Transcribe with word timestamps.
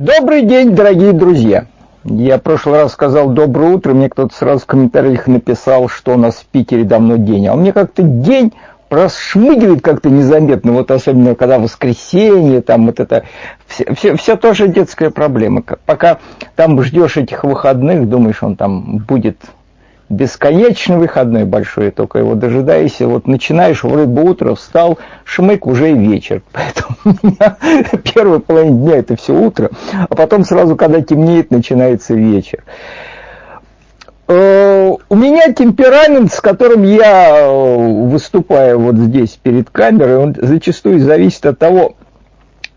Добрый 0.00 0.46
день, 0.46 0.74
дорогие 0.74 1.12
друзья! 1.12 1.66
Я 2.04 2.38
в 2.38 2.40
прошлый 2.40 2.76
раз 2.76 2.92
сказал 2.92 3.28
«доброе 3.28 3.74
утро», 3.74 3.92
мне 3.92 4.08
кто-то 4.08 4.34
сразу 4.34 4.60
в 4.62 4.64
комментариях 4.64 5.26
написал, 5.26 5.90
что 5.90 6.14
у 6.14 6.16
нас 6.16 6.36
в 6.36 6.46
Питере 6.46 6.84
давно 6.84 7.16
день. 7.16 7.48
А 7.48 7.52
у 7.52 7.58
меня 7.58 7.74
как-то 7.74 8.02
день 8.02 8.54
прошмыгивает 8.88 9.82
как-то 9.82 10.08
незаметно, 10.08 10.72
вот 10.72 10.90
особенно 10.90 11.34
когда 11.34 11.58
воскресенье, 11.58 12.62
там 12.62 12.86
вот 12.86 12.98
это, 12.98 13.24
все, 13.66 13.92
все, 13.92 14.16
все 14.16 14.36
тоже 14.38 14.68
детская 14.68 15.10
проблема. 15.10 15.62
Пока 15.84 16.16
там 16.56 16.82
ждешь 16.82 17.18
этих 17.18 17.44
выходных, 17.44 18.08
думаешь, 18.08 18.42
он 18.42 18.56
там 18.56 19.04
будет 19.06 19.36
бесконечный 20.10 20.98
выходной 20.98 21.44
большой, 21.44 21.92
только 21.92 22.18
его 22.18 22.34
дожидаешься, 22.34 23.06
вот 23.06 23.26
начинаешь, 23.26 23.84
вроде 23.84 24.06
бы 24.06 24.28
утро, 24.28 24.54
встал, 24.54 24.98
шмык, 25.24 25.66
уже 25.66 25.92
и 25.92 25.94
вечер. 25.94 26.42
Поэтому 26.52 26.96
у 27.04 27.26
меня 27.26 27.56
первая 28.12 28.40
половина 28.40 28.76
дня 28.76 28.96
это 28.98 29.16
все 29.16 29.32
утро, 29.32 29.70
а 30.08 30.14
потом 30.14 30.44
сразу, 30.44 30.76
когда 30.76 31.00
темнеет, 31.00 31.50
начинается 31.50 32.14
вечер. 32.14 32.64
Э, 34.26 34.90
у 35.08 35.14
меня 35.14 35.52
темперамент, 35.52 36.32
с 36.32 36.40
которым 36.40 36.82
я 36.82 37.38
э, 37.38 38.06
выступаю 38.08 38.80
вот 38.80 38.96
здесь 38.96 39.38
перед 39.40 39.70
камерой, 39.70 40.18
он 40.18 40.36
зачастую 40.36 40.98
зависит 40.98 41.46
от 41.46 41.58
того, 41.58 41.94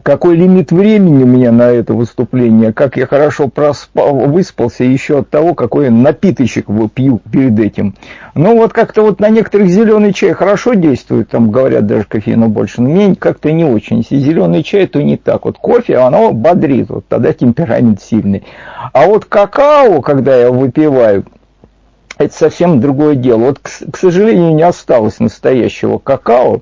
какой 0.03 0.35
лимит 0.35 0.71
времени 0.71 1.23
у 1.23 1.27
меня 1.27 1.51
на 1.53 1.71
это 1.71 1.93
выступление, 1.93 2.73
как 2.73 2.97
я 2.97 3.07
хорошо 3.07 3.47
проспал, 3.47 4.15
выспался, 4.15 4.83
еще 4.83 5.19
от 5.19 5.29
того, 5.29 5.55
какой 5.55 5.89
напиточек 5.89 6.67
пью 6.93 7.21
перед 7.31 7.57
этим. 7.57 7.95
Ну, 8.35 8.57
вот 8.57 8.73
как-то 8.73 9.01
вот 9.01 9.21
на 9.21 9.29
некоторых 9.29 9.69
зеленый 9.69 10.13
чай 10.13 10.33
хорошо 10.33 10.73
действует, 10.73 11.29
там 11.29 11.51
говорят 11.51 11.87
даже 11.87 12.03
кофеина 12.03 12.49
больше, 12.49 12.81
но 12.81 12.89
мне 12.89 13.15
как-то 13.15 13.51
не 13.53 13.63
очень. 13.63 13.99
Если 13.99 14.17
зеленый 14.17 14.61
чай, 14.63 14.87
то 14.87 15.01
не 15.01 15.15
так. 15.15 15.45
Вот 15.45 15.57
кофе, 15.57 15.97
оно 15.97 16.33
бодрит, 16.33 16.89
вот 16.89 17.05
тогда 17.07 17.31
темперамент 17.31 18.01
сильный. 18.01 18.43
А 18.91 19.05
вот 19.05 19.25
какао, 19.25 20.01
когда 20.01 20.35
я 20.35 20.51
выпиваю, 20.51 21.25
это 22.17 22.35
совсем 22.35 22.81
другое 22.81 23.15
дело. 23.15 23.39
Вот, 23.39 23.59
к 23.59 23.97
сожалению, 23.97 24.53
не 24.53 24.63
осталось 24.63 25.19
настоящего 25.19 25.97
какао, 25.97 26.61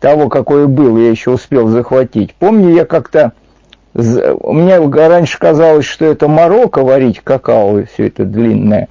того, 0.00 0.28
какое 0.28 0.66
было, 0.66 0.98
я 0.98 1.10
еще 1.10 1.30
успел 1.30 1.68
захватить. 1.68 2.34
Помню, 2.34 2.74
я 2.74 2.84
как-то... 2.84 3.32
Меня 3.94 4.80
раньше 5.08 5.38
казалось, 5.38 5.86
что 5.86 6.04
это 6.04 6.28
Марокко 6.28 6.82
варить 6.82 7.20
какао, 7.24 7.84
все 7.84 8.08
это 8.08 8.24
длинное. 8.24 8.88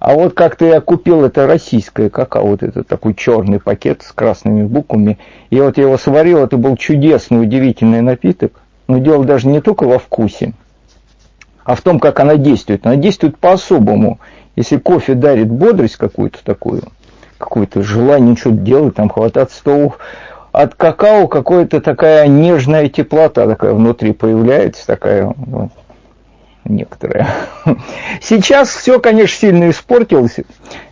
А 0.00 0.14
вот 0.14 0.34
как-то 0.34 0.64
я 0.64 0.80
купил 0.80 1.24
это 1.24 1.46
российское 1.46 2.08
какао, 2.10 2.46
вот 2.46 2.62
это 2.62 2.82
такой 2.82 3.14
черный 3.14 3.60
пакет 3.60 4.02
с 4.02 4.12
красными 4.12 4.64
буквами. 4.64 5.18
И 5.50 5.60
вот 5.60 5.76
я 5.76 5.84
его 5.84 5.98
сварил, 5.98 6.38
это 6.38 6.56
был 6.56 6.76
чудесный, 6.76 7.42
удивительный 7.42 8.00
напиток. 8.00 8.52
Но 8.88 8.98
дело 8.98 9.24
даже 9.24 9.46
не 9.46 9.60
только 9.60 9.84
во 9.84 10.00
вкусе, 10.00 10.54
а 11.64 11.76
в 11.76 11.82
том, 11.82 12.00
как 12.00 12.18
она 12.18 12.36
действует. 12.36 12.84
Она 12.86 12.96
действует 12.96 13.38
по-особому. 13.38 14.18
Если 14.56 14.78
кофе 14.78 15.14
дарит 15.14 15.48
бодрость 15.48 15.96
какую-то 15.96 16.38
такую, 16.42 16.82
какое-то 17.38 17.82
желание 17.82 18.34
что-то 18.36 18.56
делать, 18.56 18.96
там 18.96 19.08
хвататься, 19.08 19.62
то 19.62 19.94
от 20.52 20.74
какао 20.74 21.28
какая-то 21.28 21.80
такая 21.80 22.26
нежная 22.26 22.88
теплота 22.88 23.46
такая 23.46 23.72
внутри 23.72 24.12
появляется, 24.12 24.86
такая 24.86 25.34
ну, 25.46 25.70
некоторая. 26.64 27.28
Сейчас 28.20 28.68
все, 28.68 28.98
конечно, 28.98 29.38
сильно 29.38 29.70
испортилось, 29.70 30.36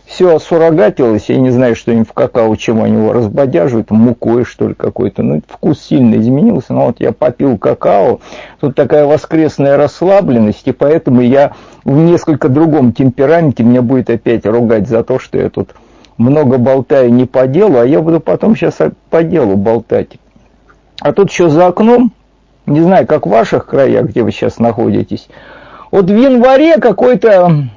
все 0.05 0.35
осурогатилось, 0.35 1.25
я 1.27 1.37
не 1.37 1.51
знаю, 1.51 1.75
что 1.75 1.91
им 1.91 2.05
в 2.05 2.13
какао, 2.13 2.55
чем 2.55 2.81
они 2.81 2.95
его 2.95 3.13
разбодяживают, 3.13 3.91
мукой, 3.91 4.43
что 4.43 4.69
ли, 4.69 4.73
какой-то. 4.73 5.21
Ну, 5.21 5.41
вкус 5.47 5.81
сильно 5.81 6.15
изменился, 6.15 6.73
но 6.73 6.87
вот 6.87 6.99
я 6.99 7.11
попил 7.11 7.57
какао, 7.57 8.19
тут 8.59 8.75
такая 8.75 9.05
воскресная 9.05 9.77
расслабленность, 9.77 10.67
и 10.67 10.71
поэтому 10.71 11.21
я 11.21 11.53
в 11.83 11.95
несколько 11.95 12.49
другом 12.49 12.93
темпераменте, 12.93 13.63
меня 13.63 13.81
будет 13.81 14.09
опять 14.09 14.45
ругать 14.45 14.87
за 14.87 15.03
то, 15.03 15.19
что 15.19 15.37
я 15.37 15.49
тут 15.49 15.69
много 16.19 16.57
болтаю 16.57 17.11
не 17.11 17.25
по 17.25 17.47
делу, 17.47 17.79
а 17.79 17.85
я 17.85 18.01
буду 18.01 18.19
потом 18.19 18.55
сейчас 18.55 18.77
по 19.09 19.23
делу 19.23 19.55
болтать. 19.55 20.19
А 21.01 21.13
тут 21.13 21.31
еще 21.31 21.49
за 21.49 21.67
окном, 21.67 22.11
не 22.65 22.81
знаю, 22.81 23.07
как 23.07 23.25
в 23.25 23.29
ваших 23.29 23.65
краях, 23.65 24.07
где 24.07 24.21
вы 24.21 24.31
сейчас 24.31 24.59
находитесь, 24.59 25.29
вот 25.91 26.09
в 26.09 26.15
январе 26.15 26.77
какой-то, 26.77 27.69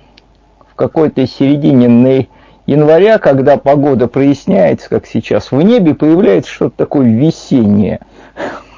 в 0.70 0.74
какой-то 0.74 1.26
середине 1.26 2.28
января, 2.66 3.18
когда 3.18 3.56
погода 3.56 4.08
проясняется, 4.08 4.88
как 4.88 5.06
сейчас, 5.06 5.52
в 5.52 5.62
небе 5.62 5.94
появляется 5.94 6.50
что-то 6.50 6.76
такое 6.76 7.06
весеннее. 7.06 8.00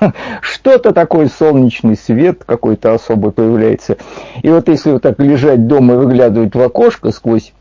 Что-то 0.40 0.92
такое 0.92 1.28
солнечный 1.28 1.96
свет 1.96 2.42
какой-то 2.44 2.92
особый 2.92 3.30
появляется. 3.30 3.96
И 4.42 4.48
вот 4.48 4.68
если 4.68 4.90
вот 4.90 5.02
так 5.02 5.20
лежать 5.20 5.68
дома 5.68 5.94
и 5.94 5.96
выглядывать 5.96 6.54
в 6.54 6.60
окошко 6.60 7.12
сквозь 7.12 7.52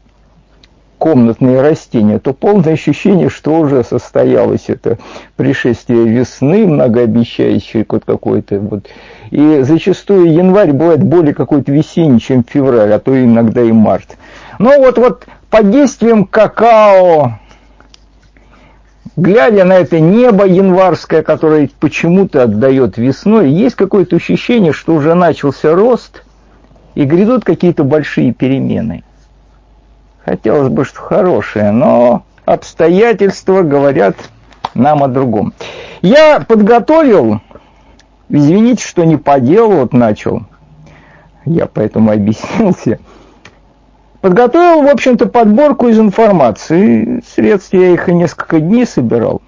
комнатные 1.03 1.59
растения, 1.59 2.17
то 2.17 2.31
полное 2.31 2.75
ощущение, 2.75 3.27
что 3.27 3.59
уже 3.59 3.83
состоялось 3.83 4.69
это 4.69 4.99
пришествие 5.35 6.07
весны, 6.07 6.65
многообещающее 6.65 7.85
вот 7.89 8.05
какой-то 8.05 8.61
вот. 8.61 8.87
И 9.29 9.63
зачастую 9.63 10.31
январь 10.31 10.71
бывает 10.71 11.03
более 11.03 11.33
какой-то 11.33 11.73
весенний, 11.73 12.21
чем 12.21 12.45
февраль, 12.45 12.93
а 12.93 12.99
то 12.99 13.21
иногда 13.21 13.61
и 13.61 13.73
март. 13.73 14.15
Но 14.59 14.79
вот, 14.79 14.97
вот 14.97 15.25
под 15.49 15.71
действием 15.71 16.23
какао, 16.23 17.37
глядя 19.17 19.65
на 19.65 19.73
это 19.73 19.99
небо 19.99 20.47
январское, 20.47 21.21
которое 21.21 21.69
почему-то 21.81 22.43
отдает 22.43 22.97
весной, 22.97 23.51
есть 23.51 23.75
какое-то 23.75 24.15
ощущение, 24.15 24.71
что 24.71 24.95
уже 24.95 25.15
начался 25.15 25.75
рост, 25.75 26.23
и 26.95 27.03
грядут 27.03 27.43
какие-то 27.43 27.83
большие 27.83 28.31
перемены– 28.33 29.03
Хотелось 30.25 30.69
бы, 30.69 30.85
что 30.85 31.01
хорошее, 31.01 31.71
но 31.71 32.23
обстоятельства 32.45 33.61
говорят 33.61 34.15
нам 34.73 35.03
о 35.03 35.07
другом. 35.07 35.53
Я 36.01 36.39
подготовил, 36.39 37.41
извините, 38.29 38.85
что 38.85 39.03
не 39.03 39.17
по 39.17 39.39
делу 39.39 39.75
вот 39.79 39.93
начал, 39.93 40.43
я 41.45 41.65
поэтому 41.65 42.11
объяснился. 42.11 42.99
Подготовил, 44.21 44.83
в 44.83 44.87
общем-то, 44.87 45.25
подборку 45.25 45.89
из 45.89 45.99
информации. 45.99 47.21
Средств 47.27 47.73
я 47.73 47.89
их 47.89 48.07
и 48.07 48.13
несколько 48.13 48.61
дней 48.61 48.85
собирал. 48.85 49.41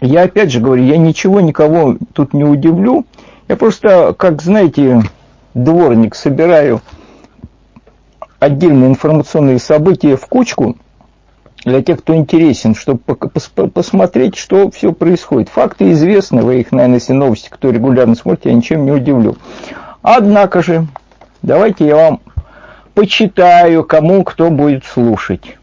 Я 0.00 0.22
опять 0.22 0.50
же 0.50 0.60
говорю, 0.60 0.82
я 0.82 0.96
ничего 0.96 1.42
никого 1.42 1.96
тут 2.14 2.32
не 2.32 2.44
удивлю. 2.44 3.04
Я 3.48 3.56
просто, 3.56 4.14
как 4.16 4.40
знаете, 4.40 5.02
дворник 5.52 6.14
собираю 6.14 6.80
отдельные 8.40 8.88
информационные 8.88 9.58
события 9.60 10.16
в 10.16 10.26
кучку 10.26 10.76
для 11.64 11.82
тех, 11.82 12.00
кто 12.00 12.16
интересен, 12.16 12.74
чтобы 12.74 12.98
посмотреть, 12.98 14.36
что 14.36 14.70
все 14.70 14.92
происходит. 14.92 15.50
Факты 15.50 15.92
известны, 15.92 16.42
вы 16.42 16.60
их, 16.60 16.72
наверное, 16.72 16.96
если 16.96 17.12
новости, 17.12 17.48
кто 17.50 17.70
регулярно 17.70 18.14
смотрит, 18.14 18.46
я 18.46 18.54
ничем 18.54 18.84
не 18.86 18.92
удивлю. 18.92 19.36
Однако 20.02 20.62
же, 20.62 20.86
давайте 21.42 21.86
я 21.86 21.96
вам 21.96 22.20
почитаю, 22.94 23.84
кому 23.84 24.24
кто 24.24 24.50
будет 24.50 24.84
слушать. 24.86 25.58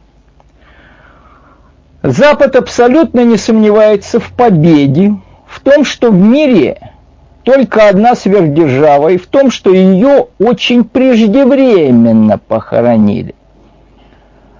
Запад 2.04 2.56
абсолютно 2.56 3.26
не 3.26 3.38
сомневается 3.38 4.20
в 4.20 4.32
победе, 4.32 5.18
в 5.48 5.60
том, 5.62 5.84
что 5.84 6.12
в 6.12 6.16
мире 6.16 6.94
только 7.48 7.88
одна 7.88 8.14
сверхдержава, 8.14 9.08
и 9.08 9.18
в 9.18 9.26
том, 9.28 9.52
что 9.52 9.72
ее 9.72 10.28
очень 10.38 10.84
преждевременно 10.84 12.38
похоронили. 12.38 13.36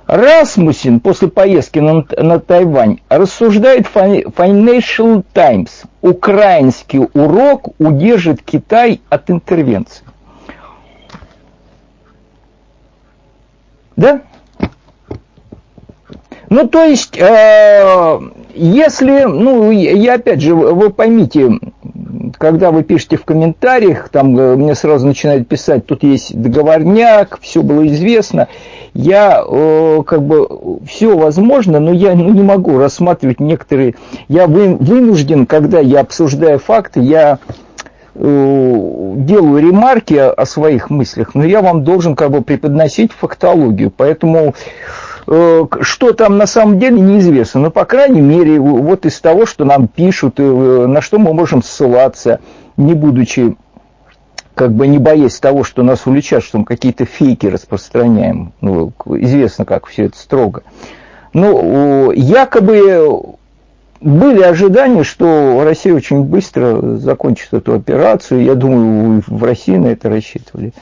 Расмусин 0.06 1.02
после 1.02 1.28
поездки 1.28 1.80
на, 1.80 2.06
на 2.18 2.40
Тайвань 2.40 3.00
рассуждает 3.10 3.88
Financial 3.94 5.22
Times. 5.34 5.82
Украинский 6.02 7.10
урок 7.14 7.78
удержит 7.78 8.42
Китай 8.42 9.02
от 9.10 9.30
интервенции. 9.32 10.06
Да? 13.98 14.22
Ну, 16.50 16.70
то 16.70 16.86
есть, 16.86 17.18
э, 17.18 18.20
если, 18.56 19.26
ну, 19.26 19.72
я 19.72 20.14
опять 20.14 20.40
же, 20.40 20.56
вы 20.56 20.90
поймите, 20.90 21.50
когда 22.38 22.72
вы 22.72 22.84
пишете 22.84 23.18
в 23.18 23.26
комментариях, 23.26 24.10
там 24.10 24.38
э, 24.38 24.56
мне 24.56 24.76
сразу 24.76 25.06
начинают 25.08 25.48
писать, 25.48 25.86
тут 25.86 26.04
есть 26.04 26.40
договорняк, 26.40 27.40
все 27.42 27.62
было 27.62 27.88
известно. 27.88 28.48
Я 28.94 29.44
э, 29.46 30.04
как 30.06 30.24
бы 30.24 30.80
все 30.86 31.18
возможно, 31.18 31.80
но 31.80 31.92
я 31.92 32.16
ну, 32.16 32.30
не 32.34 32.42
могу 32.42 32.78
рассматривать 32.78 33.40
некоторые. 33.40 33.96
Я 34.28 34.48
вы, 34.48 34.76
вынужден, 34.76 35.46
когда 35.46 35.80
я 35.80 36.02
обсуждаю 36.02 36.60
факты, 36.60 37.00
я 37.02 37.40
э, 38.16 39.14
делаю 39.18 39.62
ремарки 39.62 40.16
о, 40.16 40.46
своих 40.46 40.90
мыслях, 40.90 41.36
но 41.36 41.44
я 41.46 41.62
вам 41.62 41.84
должен 41.84 42.16
как 42.16 42.32
бы 42.32 42.42
преподносить 42.42 43.12
фактологию. 43.12 43.92
Поэтому 43.96 44.56
что 45.28 46.14
там 46.14 46.38
на 46.38 46.48
самом 46.48 46.80
деле 46.80 47.00
неизвестно. 47.02 47.62
Но, 47.62 47.72
по 47.72 47.84
крайней 47.86 48.22
мере, 48.22 48.60
вот 48.60 49.06
из 49.06 49.20
того, 49.20 49.46
что 49.46 49.66
нам 49.66 49.88
пишут, 49.88 50.36
э, 50.40 50.44
на 50.44 51.02
что 51.02 51.20
мы 51.20 51.34
можем 51.34 51.62
ссылаться, 51.62 52.40
не 52.78 52.94
будучи 52.94 53.58
как 54.56 54.74
бы 54.74 54.88
не 54.88 54.98
боясь 54.98 55.40
того, 55.40 55.64
что 55.64 55.84
нас 55.84 56.08
уличат, 56.08 56.44
что 56.44 56.58
мы 56.58 56.66
какие-то 56.66 57.06
фейки 57.06 57.46
распространяем. 57.46 58.54
Ну, 58.60 58.92
известно, 59.06 59.66
как 59.66 59.86
все 59.86 60.06
это 60.06 60.18
строго. 60.18 60.64
Ну, 61.34 62.12
якобы 62.12 63.38
были 64.02 64.42
ожидания, 64.42 65.04
что 65.04 65.62
Россия 65.64 65.94
очень 65.94 66.24
быстро 66.24 66.98
закончит 66.98 67.54
эту 67.54 67.76
операцию. 67.76 68.44
Я 68.44 68.56
думаю, 68.56 69.22
в 69.28 69.44
России 69.44 69.76
на 69.76 69.88
это 69.88 70.10
рассчитывали. 70.10 70.74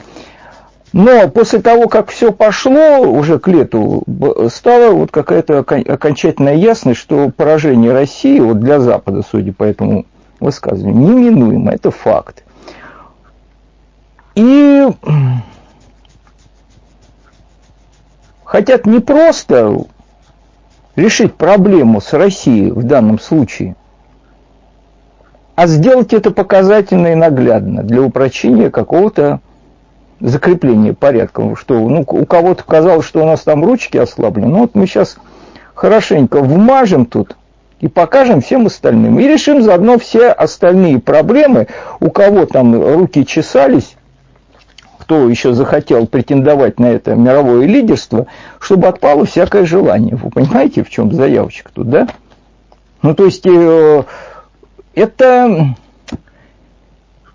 Но 0.96 1.28
после 1.28 1.60
того, 1.60 1.88
как 1.88 2.08
все 2.08 2.32
пошло 2.32 3.00
уже 3.00 3.38
к 3.38 3.48
лету, 3.48 4.02
стала 4.48 4.92
вот 4.92 5.10
какая-то 5.10 5.58
окончательная 5.58 6.54
ясность, 6.54 7.00
что 7.00 7.28
поражение 7.28 7.92
России 7.92 8.40
вот 8.40 8.60
для 8.60 8.80
Запада, 8.80 9.20
судя 9.30 9.52
по 9.52 9.64
этому 9.64 10.06
высказыванию, 10.40 10.96
неминуемо. 10.96 11.72
Это 11.72 11.90
факт. 11.90 12.44
И 14.36 14.86
хотят 18.44 18.86
не 18.86 19.00
просто 19.00 19.76
решить 20.94 21.34
проблему 21.34 22.00
с 22.00 22.14
Россией 22.14 22.70
в 22.70 22.84
данном 22.84 23.20
случае, 23.20 23.76
а 25.56 25.66
сделать 25.66 26.14
это 26.14 26.30
показательно 26.30 27.08
и 27.08 27.14
наглядно 27.14 27.82
для 27.82 28.00
упрочения 28.00 28.70
какого-то 28.70 29.40
закрепления 30.20 30.94
порядка. 30.94 31.54
Что 31.56 31.74
ну, 31.74 32.04
у 32.06 32.26
кого-то 32.26 32.64
казалось, 32.64 33.06
что 33.06 33.22
у 33.22 33.26
нас 33.26 33.42
там 33.42 33.64
ручки 33.64 33.96
ослаблены. 33.96 34.48
Ну 34.48 34.58
вот 34.60 34.74
мы 34.74 34.86
сейчас 34.86 35.16
хорошенько 35.74 36.40
вмажем 36.40 37.06
тут 37.06 37.36
и 37.80 37.88
покажем 37.88 38.40
всем 38.40 38.66
остальным. 38.66 39.20
И 39.20 39.28
решим 39.28 39.62
заодно 39.62 39.98
все 39.98 40.28
остальные 40.28 40.98
проблемы, 40.98 41.68
у 42.00 42.10
кого 42.10 42.46
там 42.46 42.74
руки 42.74 43.26
чесались, 43.26 43.96
кто 44.98 45.28
еще 45.28 45.52
захотел 45.52 46.06
претендовать 46.06 46.80
на 46.80 46.86
это 46.86 47.14
мировое 47.14 47.66
лидерство, 47.66 48.26
чтобы 48.58 48.88
отпало 48.88 49.26
всякое 49.26 49.66
желание. 49.66 50.16
Вы 50.16 50.30
понимаете, 50.30 50.82
в 50.82 50.90
чем 50.90 51.12
заявочка 51.12 51.70
тут, 51.72 51.90
да? 51.90 52.08
Ну, 53.02 53.14
то 53.14 53.26
есть, 53.26 53.46
э, 53.46 54.02
это 54.94 55.76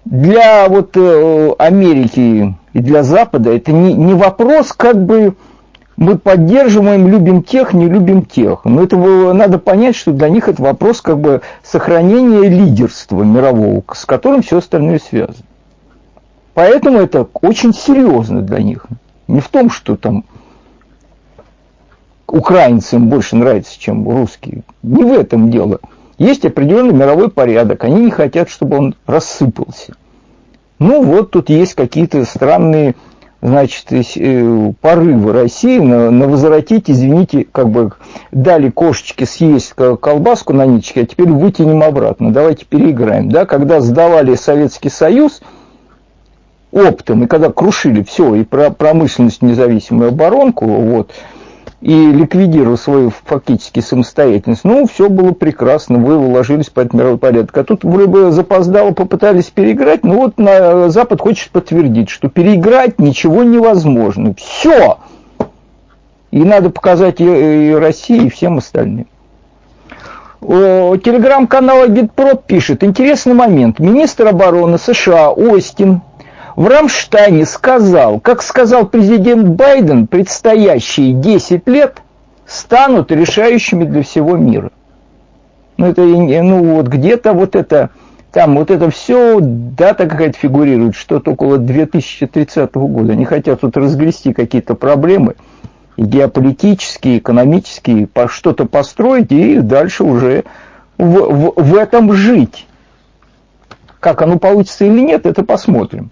для 0.06 0.68
вот 0.68 0.98
э, 0.98 1.52
Америки 1.60 2.56
и 2.74 2.80
для 2.80 3.04
Запада 3.04 3.54
это 3.54 3.72
не, 3.72 3.94
не 3.94 4.14
вопрос, 4.14 4.72
как 4.74 5.04
бы 5.04 5.36
мы 5.98 6.18
поддерживаем, 6.18 7.08
любим 7.08 7.44
тех, 7.44 7.74
не 7.74 7.88
любим 7.88 8.26
тех. 8.26 8.66
Но 8.66 8.84
это 8.84 8.98
надо 8.98 9.60
понять, 9.60 9.96
что 9.96 10.12
для 10.12 10.30
них 10.30 10.48
это 10.48 10.62
вопрос 10.62 11.02
как 11.02 11.20
бы 11.20 11.42
сохранения 11.64 12.50
лидерства 12.50 13.24
мирового, 13.24 13.84
с 13.94 14.06
которым 14.06 14.42
все 14.42 14.58
остальное 14.58 15.00
связано. 15.00 15.46
Поэтому 16.54 16.98
это 17.00 17.28
очень 17.42 17.74
серьезно 17.74 18.42
для 18.42 18.60
них. 18.60 18.86
Не 19.28 19.42
в 19.42 19.48
том, 19.50 19.70
что 19.70 19.96
там 19.96 20.26
украинцам 22.28 23.10
больше 23.10 23.36
нравится, 23.36 23.80
чем 23.80 24.10
русские. 24.10 24.64
Не 24.84 25.04
в 25.04 25.12
этом 25.12 25.52
дело. 25.52 25.80
Есть 26.18 26.46
определенный 26.46 26.94
мировой 26.94 27.30
порядок. 27.30 27.84
Они 27.84 28.06
не 28.06 28.12
хотят, 28.12 28.50
чтобы 28.50 28.78
он 28.78 28.96
рассыпался. 29.06 29.94
Ну 30.82 31.04
вот 31.04 31.30
тут 31.30 31.52
есть 31.52 31.76
какие-то 31.76 32.26
странные 32.26 32.96
значит, 33.40 33.86
э, 33.92 34.74
порывы 34.82 35.32
России 35.32 35.78
на, 35.78 36.10
на 36.10 36.28
возвратить, 36.28 36.90
извините, 36.90 37.46
как 37.52 37.70
бы 37.70 37.92
дали 38.32 38.72
кошечке 38.72 39.28
съесть 39.28 39.74
колбаску 39.74 40.54
на 40.54 40.66
ниточке, 40.66 41.02
а 41.02 41.06
теперь 41.06 41.30
вытянем 41.30 41.84
обратно, 41.84 42.34
давайте 42.34 42.66
переиграем. 42.66 43.30
Да? 43.30 43.46
Когда 43.46 43.80
сдавали 43.80 44.34
Советский 44.34 44.90
Союз, 44.90 45.44
оптом, 46.72 47.26
и 47.26 47.28
когда 47.28 47.52
крушили 47.52 48.02
все, 48.02 48.34
и 48.34 48.44
про 48.44 48.72
промышленность, 48.72 49.44
независимую 49.44 50.10
оборонку, 50.10 50.66
вот, 50.66 51.12
и 51.82 52.12
ликвидировал 52.12 52.78
свою 52.78 53.12
фактически 53.26 53.80
самостоятельность, 53.80 54.64
ну, 54.64 54.86
все 54.88 55.10
было 55.10 55.32
прекрасно, 55.32 55.98
вы 55.98 56.16
уложились 56.16 56.70
по 56.70 56.82
этому 56.82 57.02
мировой 57.02 57.18
порядок. 57.18 57.58
А 57.58 57.64
тут 57.64 57.84
вроде 57.84 58.32
запоздало, 58.32 58.92
попытались 58.92 59.46
переиграть, 59.46 60.04
ну 60.04 60.18
вот 60.18 60.38
на 60.38 60.90
Запад 60.90 61.20
хочет 61.22 61.50
подтвердить, 61.50 62.10
что 62.10 62.30
переиграть 62.30 63.00
ничего 63.00 63.44
невозможно. 63.44 64.36
Все! 64.38 65.00
И 66.30 66.44
надо 66.44 66.70
показать 66.70 67.20
и 67.20 67.76
России, 67.78 68.28
и 68.28 68.30
всем 68.30 68.60
остальным. 68.60 69.08
Телеграм-канал 70.40 71.84
Агитпрод 71.84 72.46
пишет, 72.46 72.84
интересный 72.84 73.34
момент. 73.34 73.80
Министр 73.80 74.28
обороны 74.28 74.78
США 74.78 75.30
Остин 75.32 76.02
в 76.62 76.68
Рамштайне 76.68 77.48
сказал, 77.48 78.20
как 78.20 78.44
сказал 78.44 78.86
президент 78.86 79.48
Байден, 79.48 80.06
предстоящие 80.06 81.14
10 81.14 81.68
лет 81.68 82.04
станут 82.46 83.12
решающими 83.12 83.84
для 83.84 84.04
всего 84.04 84.38
мира. 84.38 84.70
Ну, 85.78 85.88
это, 85.88 86.04
ну, 86.04 86.76
вот 86.76 86.86
где-то 86.86 87.34
вот 87.34 87.56
это, 87.56 87.90
там 88.32 88.58
вот 88.58 88.70
это 88.70 88.92
все, 88.92 89.40
дата 89.42 90.06
какая-то 90.06 90.38
фигурирует, 90.38 90.96
что-то 90.96 91.32
около 91.32 91.58
2030 91.58 92.76
года. 92.76 93.14
Они 93.14 93.26
хотят 93.26 93.62
тут 93.62 93.76
разгрести 93.76 94.32
какие-то 94.32 94.76
проблемы, 94.76 95.38
геополитические, 95.98 97.18
экономические, 97.18 98.08
что-то 98.28 98.66
построить 98.68 99.32
и 99.32 99.58
дальше 99.58 100.04
уже 100.04 100.44
в, 101.00 101.06
в, 101.06 101.54
в 101.56 101.76
этом 101.76 102.14
жить. 102.14 102.68
Как 104.00 104.22
оно 104.22 104.38
получится 104.38 104.86
или 104.86 105.00
нет, 105.00 105.26
это 105.26 105.44
посмотрим. 105.44 106.12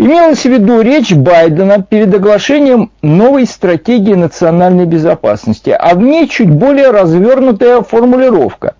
Имелась 0.00 0.42
в 0.42 0.44
виду 0.44 0.80
речь 0.80 1.12
Байдена 1.12 1.82
перед 1.82 2.14
оглашением 2.14 2.92
новой 3.02 3.46
стратегии 3.46 4.14
национальной 4.14 4.86
безопасности, 4.86 5.70
а 5.70 5.96
в 5.96 5.98
ней 5.98 6.28
чуть 6.28 6.50
более 6.50 6.92
развернутая 6.92 7.82
формулировка. 7.82 8.76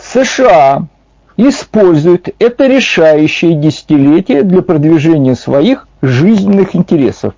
США 0.00 0.86
используют 1.36 2.30
это 2.40 2.66
решающее 2.66 3.54
десятилетие 3.54 4.42
для 4.42 4.62
продвижения 4.62 5.36
своих 5.36 5.86
жизненных 6.02 6.74
интересов 6.74 7.34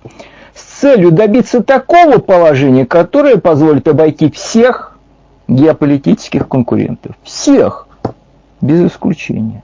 с 0.55 0.79
целью 0.79 1.11
добиться 1.11 1.61
такого 1.61 2.17
положения, 2.17 2.87
которое 2.87 3.37
позволит 3.37 3.87
обойти 3.87 4.31
всех 4.31 4.97
геополитических 5.47 6.47
конкурентов. 6.47 7.15
Всех, 7.21 7.87
без 8.61 8.91
исключения. 8.91 9.61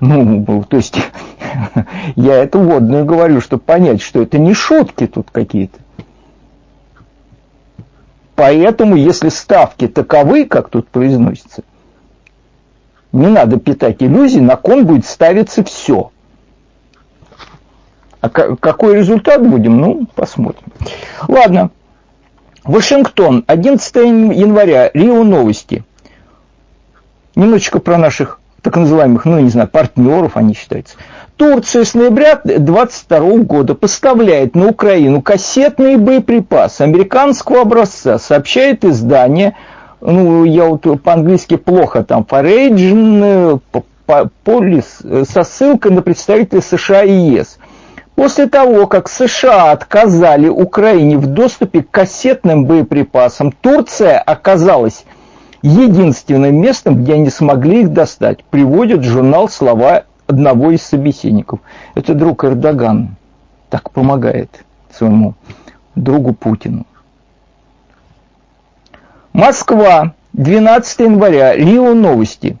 Ну, 0.00 0.64
то 0.68 0.76
есть, 0.76 0.96
я 2.16 2.34
это 2.34 2.58
водную 2.58 3.04
говорю, 3.04 3.40
чтобы 3.40 3.62
понять, 3.62 4.02
что 4.02 4.22
это 4.22 4.38
не 4.38 4.54
шутки 4.54 5.06
тут 5.06 5.30
какие-то. 5.30 5.78
Поэтому, 8.34 8.96
если 8.96 9.30
ставки 9.30 9.88
таковы, 9.88 10.44
как 10.44 10.68
тут 10.68 10.88
произносится, 10.88 11.62
не 13.12 13.28
надо 13.28 13.58
питать 13.58 14.02
иллюзий, 14.02 14.40
на 14.40 14.56
кон 14.56 14.84
будет 14.84 15.06
ставиться 15.06 15.64
все. 15.64 16.10
А 18.20 18.28
какой 18.28 18.96
результат 18.96 19.46
будем, 19.46 19.80
ну, 19.80 20.06
посмотрим. 20.14 20.68
Ладно. 21.26 21.70
Вашингтон, 22.64 23.44
11 23.46 23.94
января, 23.94 24.90
Рио 24.92 25.22
новости. 25.22 25.84
Немножечко 27.36 27.78
про 27.78 27.96
наших 27.96 28.40
так 28.66 28.76
называемых, 28.76 29.24
ну, 29.26 29.38
не 29.38 29.48
знаю, 29.48 29.68
партнеров 29.68 30.32
они 30.36 30.52
считаются. 30.52 30.96
Турция 31.36 31.84
с 31.84 31.94
ноября 31.94 32.40
22 32.42 33.44
года 33.44 33.76
поставляет 33.76 34.56
на 34.56 34.66
Украину 34.70 35.22
кассетные 35.22 35.96
боеприпасы 35.98 36.82
американского 36.82 37.60
образца, 37.60 38.18
сообщает 38.18 38.84
издание, 38.84 39.54
ну, 40.00 40.42
я 40.42 40.64
вот 40.64 40.84
по-английски 41.00 41.56
плохо 41.56 42.02
там, 42.02 42.26
Foreign 42.28 43.60
Police, 44.44 45.24
со 45.30 45.44
ссылкой 45.44 45.92
на 45.92 46.02
представителей 46.02 46.60
США 46.60 47.04
и 47.04 47.12
ЕС. 47.12 47.58
После 48.16 48.48
того, 48.48 48.88
как 48.88 49.08
США 49.08 49.70
отказали 49.70 50.48
Украине 50.48 51.18
в 51.18 51.26
доступе 51.26 51.84
к 51.84 51.90
кассетным 51.92 52.64
боеприпасам, 52.64 53.52
Турция 53.52 54.18
оказалась 54.18 55.04
единственным 55.66 56.56
местом, 56.60 57.02
где 57.02 57.14
они 57.14 57.30
смогли 57.30 57.82
их 57.82 57.92
достать, 57.92 58.44
приводит 58.44 59.02
журнал 59.02 59.48
слова 59.48 60.04
одного 60.26 60.70
из 60.70 60.82
собеседников. 60.82 61.60
Это 61.94 62.14
друг 62.14 62.44
Эрдоган 62.44 63.16
так 63.68 63.90
помогает 63.90 64.64
своему 64.92 65.34
другу 65.94 66.32
Путину. 66.34 66.86
Москва, 69.32 70.14
12 70.32 71.00
января, 71.00 71.54
Рио 71.54 71.94
новости. 71.94 72.56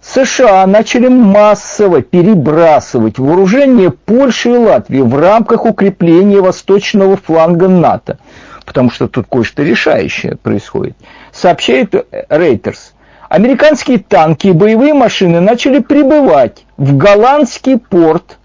США 0.00 0.66
начали 0.66 1.08
массово 1.08 2.02
перебрасывать 2.02 3.18
вооружение 3.18 3.90
Польши 3.90 4.50
и 4.50 4.56
Латвии 4.56 5.00
в 5.00 5.18
рамках 5.18 5.64
укрепления 5.64 6.40
восточного 6.40 7.16
фланга 7.16 7.68
НАТО, 7.68 8.18
потому 8.64 8.90
что 8.90 9.08
тут 9.08 9.26
кое-что 9.30 9.62
решающее 9.62 10.36
происходит– 10.36 10.96
сообщает 11.34 11.94
Рейтерс. 12.30 12.94
Американские 13.28 13.98
танки 13.98 14.48
и 14.48 14.52
боевые 14.52 14.94
машины 14.94 15.40
начали 15.40 15.80
прибывать 15.80 16.64
в 16.76 16.96
голландский 16.96 17.78
порт 17.78 18.38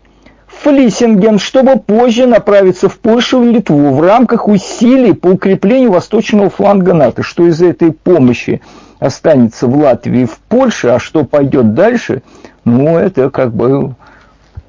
Флиссинген, 0.47 1.37
чтобы 1.37 1.77
позже 1.77 2.25
направиться 2.25 2.89
в 2.89 2.97
Польшу 2.97 3.43
и 3.43 3.53
Литву 3.53 3.93
в 3.93 4.01
рамках 4.01 4.47
усилий 4.47 5.13
по 5.13 5.27
укреплению 5.27 5.91
восточного 5.91 6.49
фланга 6.49 6.93
НАТО. 6.93 7.23
Что 7.23 7.47
из 7.47 7.61
этой 7.61 7.91
помощи 7.91 8.61
останется 8.99 9.67
в 9.67 9.77
Латвии 9.77 10.21
и 10.21 10.25
в 10.25 10.39
Польше, 10.39 10.89
а 10.89 10.99
что 10.99 11.23
пойдет 11.23 11.75
дальше, 11.75 12.23
ну, 12.65 12.97
это 12.97 13.29
как 13.29 13.53
бы 13.53 13.95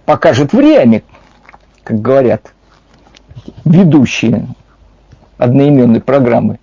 покажет 0.05 0.53
время, 0.53 1.03
как 1.83 2.01
говорят 2.01 2.53
ведущие 3.65 4.47
одноименной 5.41 6.01
программы. 6.01 6.59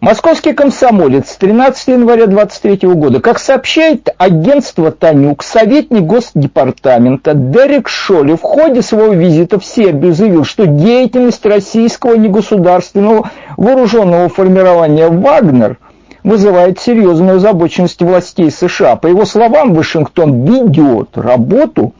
Московский 0.00 0.52
комсомолец 0.52 1.34
13 1.36 1.88
января 1.88 2.26
23 2.26 2.86
года. 2.90 3.20
Как 3.20 3.38
сообщает 3.38 4.10
агентство 4.18 4.92
«Танюк», 4.92 5.42
советник 5.42 6.02
Госдепартамента 6.02 7.32
Дерек 7.32 7.88
Шоли 7.88 8.34
в 8.34 8.42
ходе 8.42 8.82
своего 8.82 9.14
визита 9.14 9.58
в 9.58 9.64
Сербию 9.64 10.12
заявил, 10.12 10.44
что 10.44 10.66
деятельность 10.66 11.44
российского 11.46 12.14
негосударственного 12.14 13.30
вооруженного 13.56 14.28
формирования 14.28 15.08
«Вагнер» 15.08 15.78
вызывает 16.22 16.78
серьезную 16.78 17.36
озабоченность 17.36 18.02
властей 18.02 18.50
США. 18.50 18.96
По 18.96 19.06
его 19.06 19.24
словам, 19.24 19.74
Вашингтон 19.74 20.44
ведет 20.44 21.16
работу 21.16 21.94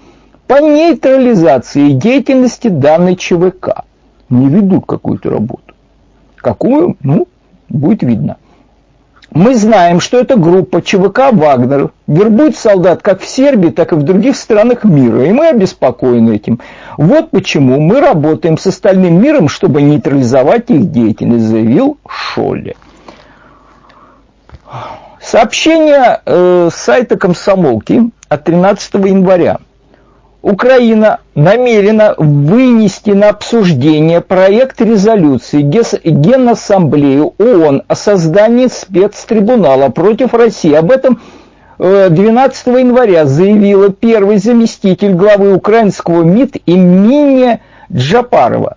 по 0.47 0.61
нейтрализации 0.61 1.93
деятельности 1.93 2.69
данной 2.69 3.17
ЧВК. 3.17 3.85
Не 4.29 4.49
ведут 4.49 4.85
какую-то 4.87 5.31
работу. 5.31 5.66
Какую? 6.47 6.97
Ну, 7.03 7.27
будет 7.69 8.05
видно. 8.05 8.37
Мы 9.33 9.57
знаем, 9.57 9.99
что 9.99 10.21
эта 10.21 10.37
группа 10.37 10.81
ЧВК 10.81 11.33
«Вагнер» 11.33 11.91
вербует 12.07 12.57
солдат 12.57 13.03
как 13.03 13.21
в 13.21 13.27
Сербии, 13.27 13.71
так 13.71 13.91
и 13.91 13.97
в 13.97 14.05
других 14.05 14.37
странах 14.37 14.85
мира, 14.85 15.25
и 15.25 15.33
мы 15.33 15.49
обеспокоены 15.49 16.37
этим. 16.37 16.61
Вот 16.99 17.33
почему 17.33 17.81
мы 17.81 18.01
работаем 18.01 18.59
с 18.59 18.69
остальным 18.69 19.21
миром, 19.21 19.49
чтобы 19.49 19.83
нейтрализовать 19.83 20.71
их 20.71 20.93
деятельность, 20.93 21.47
заявил 21.47 21.99
Шолли. 22.09 22.77
Сообщение 25.21 26.21
э, 26.25 26.69
сайта 26.73 27.17
комсомолки 27.19 28.11
от 28.29 28.45
13 28.45 28.95
января. 28.95 29.59
Украина 30.47 31.19
намерена 31.35 32.15
вынести 32.17 33.11
на 33.11 33.31
обсуждение 33.31 34.21
проект 34.21 34.81
резолюции 34.81 35.61
Генассамблеи 35.61 37.33
ООН 37.37 37.83
о 37.89 37.95
создании 37.97 38.69
спецтрибунала 38.69 39.89
против 39.89 40.35
России. 40.35 40.73
Об 40.73 40.93
этом 40.93 41.21
12 41.79 42.69
э, 42.69 42.79
января 42.79 43.27
заявила 43.27 43.89
первый 43.89 44.37
заместитель 44.37 45.15
главы 45.15 45.53
украинского 45.53 46.23
МИД 46.23 46.63
Иминия 46.65 47.59
Джапарова. 47.93 48.77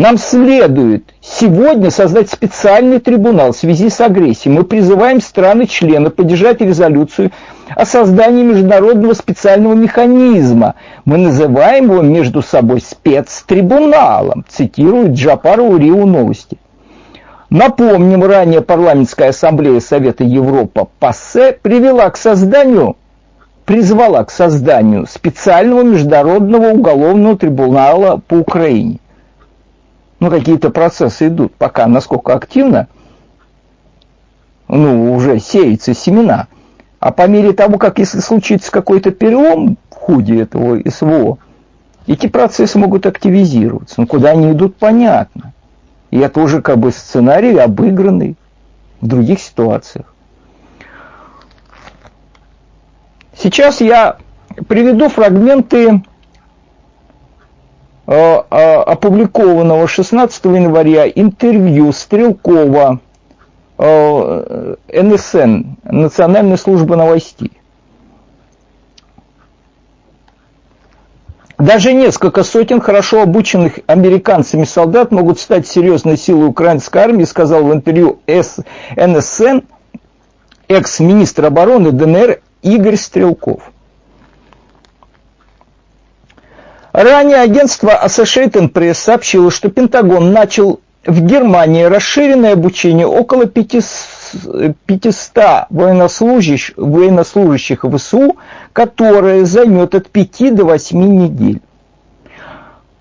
Нам 0.00 0.16
следует 0.16 1.04
сегодня 1.20 1.90
создать 1.90 2.30
специальный 2.30 3.00
трибунал 3.00 3.52
в 3.52 3.56
связи 3.58 3.90
с 3.90 4.00
агрессией. 4.00 4.54
Мы 4.54 4.64
призываем 4.64 5.20
страны-члены 5.20 6.08
поддержать 6.08 6.62
резолюцию 6.62 7.32
о 7.76 7.84
создании 7.84 8.42
международного 8.42 9.12
специального 9.12 9.74
механизма. 9.74 10.76
Мы 11.04 11.18
называем 11.18 11.90
его 11.92 12.00
между 12.00 12.40
собой 12.40 12.80
спецтрибуналом, 12.80 14.46
цитирует 14.48 15.10
Джапару 15.10 15.76
Риу 15.76 16.06
новости. 16.06 16.56
Напомним, 17.50 18.24
ранее 18.24 18.62
парламентская 18.62 19.28
ассамблея 19.28 19.80
Совета 19.80 20.24
Европы 20.24 20.86
ПАСЕ 20.98 21.58
привела 21.60 22.08
к 22.08 22.16
созданию 22.16 22.96
призвала 23.66 24.24
к 24.24 24.30
созданию 24.30 25.06
специального 25.06 25.82
международного 25.82 26.68
уголовного 26.68 27.36
трибунала 27.36 28.22
по 28.26 28.36
Украине 28.36 28.98
ну, 30.20 30.30
какие-то 30.30 30.70
процессы 30.70 31.28
идут, 31.28 31.54
пока 31.54 31.86
насколько 31.86 32.34
активно, 32.34 32.88
ну, 34.68 35.14
уже 35.14 35.40
сеются 35.40 35.94
семена. 35.94 36.46
А 37.00 37.10
по 37.10 37.26
мере 37.26 37.54
того, 37.54 37.78
как 37.78 37.98
если 37.98 38.20
случится 38.20 38.70
какой-то 38.70 39.10
перелом 39.10 39.78
в 39.90 39.94
ходе 39.94 40.42
этого 40.42 40.78
СВО, 40.88 41.38
эти 42.06 42.26
процессы 42.26 42.78
могут 42.78 43.06
активизироваться. 43.06 43.94
Ну, 43.98 44.06
куда 44.06 44.30
они 44.30 44.52
идут, 44.52 44.76
понятно. 44.76 45.54
И 46.10 46.18
это 46.18 46.40
уже 46.40 46.60
как 46.60 46.78
бы 46.78 46.92
сценарий 46.92 47.56
обыгранный 47.56 48.36
в 49.00 49.06
других 49.06 49.40
ситуациях. 49.40 50.14
Сейчас 53.34 53.80
я 53.80 54.18
приведу 54.68 55.08
фрагменты 55.08 56.02
опубликованного 58.90 59.86
16 59.86 60.44
января 60.46 61.08
интервью 61.08 61.92
Стрелкова 61.92 62.98
э, 63.78 64.74
НСН, 64.92 65.62
Национальной 65.84 66.58
службы 66.58 66.96
новостей. 66.96 67.52
Даже 71.56 71.92
несколько 71.92 72.42
сотен 72.42 72.80
хорошо 72.80 73.22
обученных 73.22 73.78
американцами 73.86 74.64
солдат 74.64 75.12
могут 75.12 75.38
стать 75.38 75.68
серьезной 75.68 76.16
силой 76.16 76.48
украинской 76.48 76.98
армии, 76.98 77.24
сказал 77.24 77.62
в 77.62 77.72
интервью 77.72 78.18
НСН 78.26 79.60
экс-министр 80.66 81.44
обороны 81.44 81.92
ДНР 81.92 82.40
Игорь 82.62 82.96
Стрелков. 82.96 83.70
Ранее 86.92 87.38
агентство 87.38 88.00
Associated 88.04 88.72
Press 88.72 88.94
сообщило, 88.94 89.50
что 89.50 89.70
Пентагон 89.70 90.32
начал 90.32 90.80
в 91.06 91.20
Германии 91.22 91.84
расширенное 91.84 92.54
обучение 92.54 93.06
около 93.06 93.46
500 93.46 93.84
военнослужащих, 95.70 96.74
военнослужащих 96.76 97.84
ВСУ, 97.84 98.36
которое 98.72 99.44
займет 99.44 99.94
от 99.94 100.10
5 100.10 100.54
до 100.54 100.64
8 100.64 100.98
недель. 100.98 101.60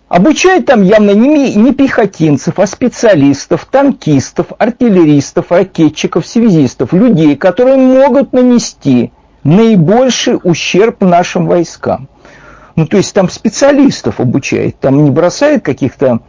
Обучают 0.07 0.65
там 0.65 0.81
явно 0.81 1.11
не, 1.11 1.53
не 1.55 1.73
пехотинцев, 1.73 2.57
а 2.57 2.65
специалистов, 2.65 3.67
танкистов, 3.69 4.47
артиллеристов, 4.57 5.51
ракетчиков, 5.51 6.25
связистов, 6.25 6.93
людей, 6.93 7.35
которые 7.35 7.77
могут 7.77 8.33
нанести 8.33 9.11
наибольший 9.43 10.39
ущерб 10.41 11.01
нашим 11.01 11.45
войскам. 11.45 12.07
Ну, 12.79 12.87
то 12.87 12.95
есть 12.95 13.13
там 13.13 13.27
специалистов 13.29 14.21
обучает, 14.21 14.79
там 14.79 15.03
не 15.03 15.11
бросает 15.11 15.65
каких-то 15.65 16.21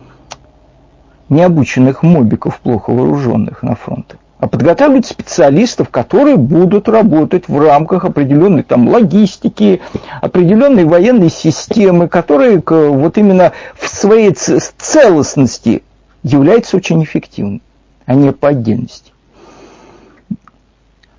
необученных 1.29 2.03
мобиков, 2.03 2.59
плохо 2.59 2.91
вооруженных 2.91 3.63
на 3.63 3.77
фронт, 3.77 4.17
а 4.41 4.49
подготавливает 4.49 5.07
специалистов, 5.07 5.91
которые 5.91 6.35
будут 6.35 6.89
работать 6.89 7.47
в 7.47 7.57
рамках 7.57 8.05
определенной 8.05 8.65
там 8.65 8.89
логистики, 8.89 9.81
определенной 10.21 10.87
военной 10.87 11.31
системы, 11.31 12.09
которые 12.09 12.61
вот 12.67 13.17
именно 13.17 13.53
в 13.79 13.87
своей 13.87 14.33
целостности 14.33 15.85
являются 16.25 16.79
очень 16.79 17.05
эффективными, 17.05 17.63
а 18.07 18.15
не 18.15 18.33
по 18.33 18.49
отдельности. 18.49 19.10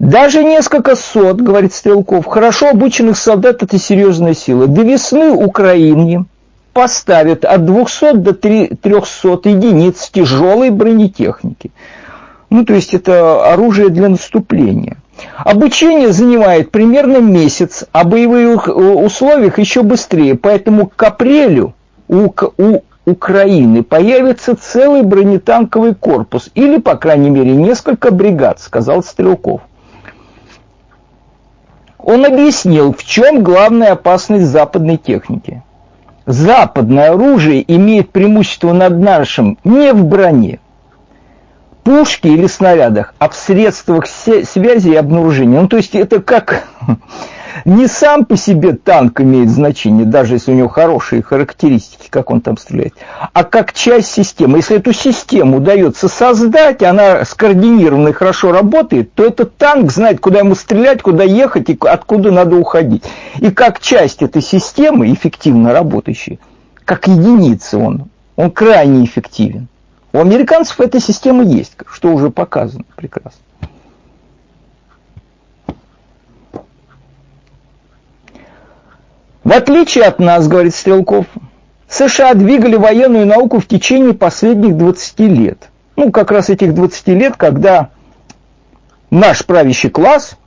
Даже 0.02 0.44
несколько 0.44 0.96
сот, 0.96 1.40
говорит 1.42 1.76
Стрелков, 1.76 2.26
хорошо 2.26 2.70
обученных 2.70 3.16
солдат– 3.16 3.62
это 3.62 3.78
серьезная 3.78 4.34
сила. 4.34 4.66
До 4.66 4.82
весны 4.82 5.30
Украине 5.30 6.26
поставят 6.74 7.46
от 7.46 7.68
200 7.68 8.16
до 8.16 8.34
300 8.34 9.50
единиц 9.50 10.10
тяжелой 10.10 10.72
бронетехники. 10.72 11.70
Ну, 12.50 12.66
то 12.66 12.74
есть 12.74 12.96
это 12.96 13.54
оружие 13.54 13.90
для 13.90 14.10
наступления. 14.10 14.98
Обучение 15.38 16.12
занимает 16.12 16.72
примерно 16.72 17.18
месяц, 17.18 17.86
а 17.92 18.04
боевых 18.04 18.70
условиях 18.70 19.60
еще 19.60 19.84
быстрее. 19.84 20.34
Поэтому 20.34 20.92
к 20.96 21.04
апрелю 21.04 21.76
у, 22.08 22.34
у 22.58 22.82
Украины 23.06 23.84
появится 23.84 24.56
целый 24.56 25.04
бронетанковый 25.04 25.94
корпус 25.94 26.50
или, 26.56 26.80
по 26.80 26.96
крайней 26.96 27.30
мере, 27.30 27.52
несколько 27.52 28.10
бригад, 28.10 28.60
сказал 28.60 29.04
Стрелков. 29.04 29.62
Он 32.04 32.26
объяснил, 32.26 32.94
в 32.94 33.04
чем 33.04 33.44
главная 33.44 33.92
опасность 33.94 34.46
западной 34.46 34.98
техники. 34.98 35.64
Западное 36.26 37.12
оружие 37.12 37.64
имеет 37.76 38.12
преимущество 38.12 38.74
над 38.74 39.00
нашим 39.00 39.58
не 39.64 39.92
в 39.94 40.06
броне, 40.06 40.60
пушке 41.84 42.30
или 42.30 42.48
снарядах, 42.48 43.14
а 43.20 43.30
в 43.30 43.36
средствах 43.36 44.06
связи 44.08 44.90
и 44.90 44.96
обнаружения. 44.96 45.60
Ну, 45.60 45.68
то 45.68 45.78
есть 45.78 45.96
это 45.96 46.22
как 46.22 46.64
не 47.66 47.88
сам 47.88 48.26
по 48.26 48.38
себе 48.38 48.74
танк 48.74 49.22
имеет 49.22 49.50
значение, 49.50 50.06
даже 50.06 50.36
если 50.36 50.52
у 50.52 50.56
него 50.56 50.68
хорошие 50.68 51.22
характеристики, 51.22 52.08
как 52.10 52.30
он 52.30 52.42
там 52.42 52.58
стреляет, 52.58 52.94
а 53.34 53.44
как 53.44 53.74
часть 53.74 54.12
системы. 54.12 54.60
Если 54.60 54.78
эту 54.78 54.94
систему 54.94 55.58
удается 55.58 56.08
создать, 56.08 56.84
она 56.84 57.26
скоординирована 57.26 58.10
и 58.10 58.14
хорошо 58.14 58.52
работает, 58.52 59.14
то 59.14 59.26
этот 59.26 59.56
танк 59.58 59.92
знает, 59.92 60.20
куда 60.20 60.40
ему 60.40 60.56
стрелять, 60.56 61.02
куда 61.02 61.24
ехать 61.24 61.70
и 61.70 61.78
откуда 61.82 62.32
надо 62.32 62.56
уходить. 62.56 63.04
И 63.40 63.52
как 63.52 63.80
часть 63.80 64.22
этой 64.22 64.42
системы, 64.42 65.12
эффективно 65.12 65.74
работающей, 65.74 66.40
как 66.86 67.08
единица 67.08 67.78
он, 67.78 68.10
он 68.36 68.52
крайне 68.52 69.06
эффективен. 69.06 69.68
У 70.14 70.20
американцев 70.20 70.80
эта 70.82 71.00
система 71.00 71.44
есть, 71.44 71.74
что 71.88 72.12
уже 72.12 72.30
показано 72.30 72.84
прекрасно. 72.96 73.40
В 79.44 79.52
отличие 79.54 80.04
от 80.06 80.20
нас, 80.20 80.48
говорит 80.48 80.76
Стрелков, 80.76 81.26
США 81.90 82.34
двигали 82.36 82.76
военную 82.76 83.26
науку 83.26 83.60
в 83.60 83.66
течение 83.66 84.14
последних 84.14 84.78
20 84.78 85.20
лет. 85.22 85.70
Ну, 85.96 86.12
как 86.12 86.32
раз 86.32 86.50
этих 86.50 86.74
20 86.74 87.08
лет, 87.10 87.36
когда 87.38 87.90
наш 89.10 89.46
правящий 89.46 89.90
класс 89.90 90.38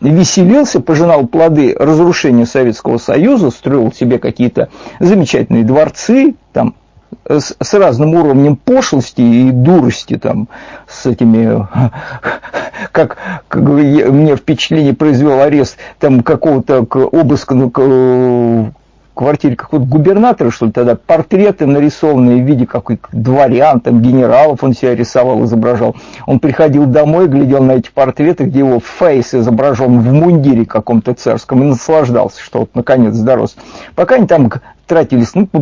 веселился, 0.00 0.80
пожинал 0.80 1.26
плоды 1.26 1.74
разрушения 1.78 2.44
Советского 2.44 2.98
Союза, 2.98 3.50
строил 3.50 3.90
себе 3.90 4.18
какие-то 4.18 4.68
замечательные 5.00 5.64
дворцы, 5.64 6.34
там, 6.52 6.74
с, 7.28 7.54
с 7.60 7.74
разным 7.74 8.14
уровнем 8.14 8.56
пошлости 8.56 9.20
и 9.20 9.50
дурости, 9.50 10.18
там, 10.18 10.48
с 10.88 11.06
этими, 11.06 11.66
как, 12.92 13.16
как 13.48 13.64
мне 13.64 14.36
впечатление 14.36 14.94
произвел 14.94 15.40
арест 15.40 15.76
там 15.98 16.22
какого-то 16.22 16.80
обыска 16.80 17.54
квартире 19.14 19.56
какого-то 19.56 19.88
губернатора, 19.88 20.50
что 20.50 20.66
ли, 20.66 20.72
тогда 20.72 20.96
портреты 20.96 21.66
нарисованные 21.66 22.42
в 22.42 22.46
виде 22.46 22.66
каких-то 22.66 23.08
дворян, 23.12 23.80
там, 23.80 24.00
генералов 24.02 24.62
он 24.64 24.74
себя 24.74 24.94
рисовал, 24.94 25.44
изображал. 25.44 25.96
Он 26.26 26.40
приходил 26.40 26.86
домой, 26.86 27.28
глядел 27.28 27.62
на 27.62 27.72
эти 27.72 27.90
портреты, 27.90 28.44
где 28.44 28.60
его 28.60 28.80
фейс 28.80 29.34
изображен 29.34 30.00
в 30.00 30.12
мундире 30.12 30.64
каком-то 30.64 31.14
царском, 31.14 31.62
и 31.62 31.66
наслаждался, 31.66 32.40
что 32.40 32.60
вот 32.60 32.70
наконец 32.74 33.16
дорос. 33.16 33.56
Пока 33.94 34.16
они 34.16 34.26
там 34.26 34.50
тратились, 34.86 35.34
ну, 35.34 35.46
по, 35.46 35.58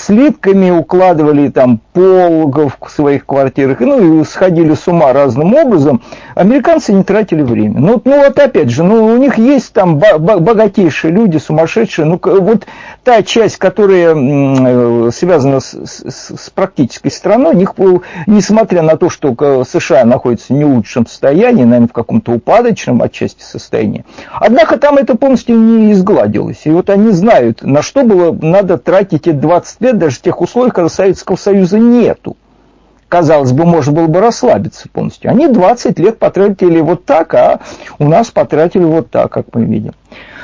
слитками 0.00 0.70
укладывали 0.70 1.48
там 1.48 1.80
пол 1.92 2.50
в 2.50 2.90
своих 2.90 3.26
квартирах, 3.26 3.80
ну 3.80 4.20
и 4.20 4.24
сходили 4.24 4.74
с 4.74 4.86
ума 4.88 5.12
разным 5.12 5.54
образом, 5.54 6.02
американцы 6.34 6.92
не 6.92 7.04
тратили 7.04 7.42
время. 7.42 7.80
Ну, 7.80 8.00
ну 8.04 8.24
вот 8.24 8.38
опять 8.38 8.70
же, 8.70 8.82
ну 8.82 9.06
у 9.06 9.16
них 9.16 9.38
есть 9.38 9.72
там 9.72 9.98
богатейшие 9.98 11.12
люди, 11.12 11.38
сумасшедшие, 11.38 12.06
ну 12.06 12.20
вот 12.22 12.66
та 13.04 13.22
часть, 13.22 13.56
которая 13.56 14.14
э, 14.14 15.10
связана 15.12 15.60
с, 15.60 15.72
с, 15.72 16.36
с 16.36 16.50
практической 16.50 17.10
страной, 17.10 17.54
них, 17.54 17.74
несмотря 18.26 18.82
на 18.82 18.96
то, 18.96 19.10
что 19.10 19.64
США 19.64 20.04
находится 20.04 20.52
в 20.52 20.56
не 20.56 20.64
лучшем 20.64 21.06
состоянии, 21.06 21.64
наверное, 21.64 21.88
в 21.88 21.92
каком-то 21.92 22.32
упадочном 22.32 23.02
отчасти 23.02 23.42
состоянии, 23.42 24.04
однако 24.32 24.76
там 24.78 24.96
это 24.96 25.16
полностью 25.16 25.56
не 25.56 25.92
изгладилось. 25.92 26.62
И 26.64 26.70
вот 26.70 26.90
они 26.90 27.10
знают, 27.10 27.62
на 27.62 27.82
что 27.82 28.02
было 28.02 28.32
надо 28.32 28.78
тратить 28.78 29.26
эти 29.26 29.32
20 29.32 29.80
лет, 29.80 29.89
даже 29.98 30.16
в 30.16 30.22
тех 30.22 30.40
условиях, 30.40 30.74
когда 30.74 30.88
Советского 30.88 31.36
Союза 31.36 31.78
нету. 31.78 32.36
Казалось 33.08 33.50
бы, 33.50 33.64
можно 33.64 33.92
было 33.92 34.06
бы 34.06 34.20
расслабиться 34.20 34.88
полностью. 34.88 35.32
Они 35.32 35.48
20 35.48 35.98
лет 35.98 36.18
потратили 36.18 36.80
вот 36.80 37.04
так, 37.04 37.34
а 37.34 37.58
у 37.98 38.08
нас 38.08 38.30
потратили 38.30 38.84
вот 38.84 39.10
так, 39.10 39.32
как 39.32 39.46
мы 39.52 39.64
видим. 39.64 39.94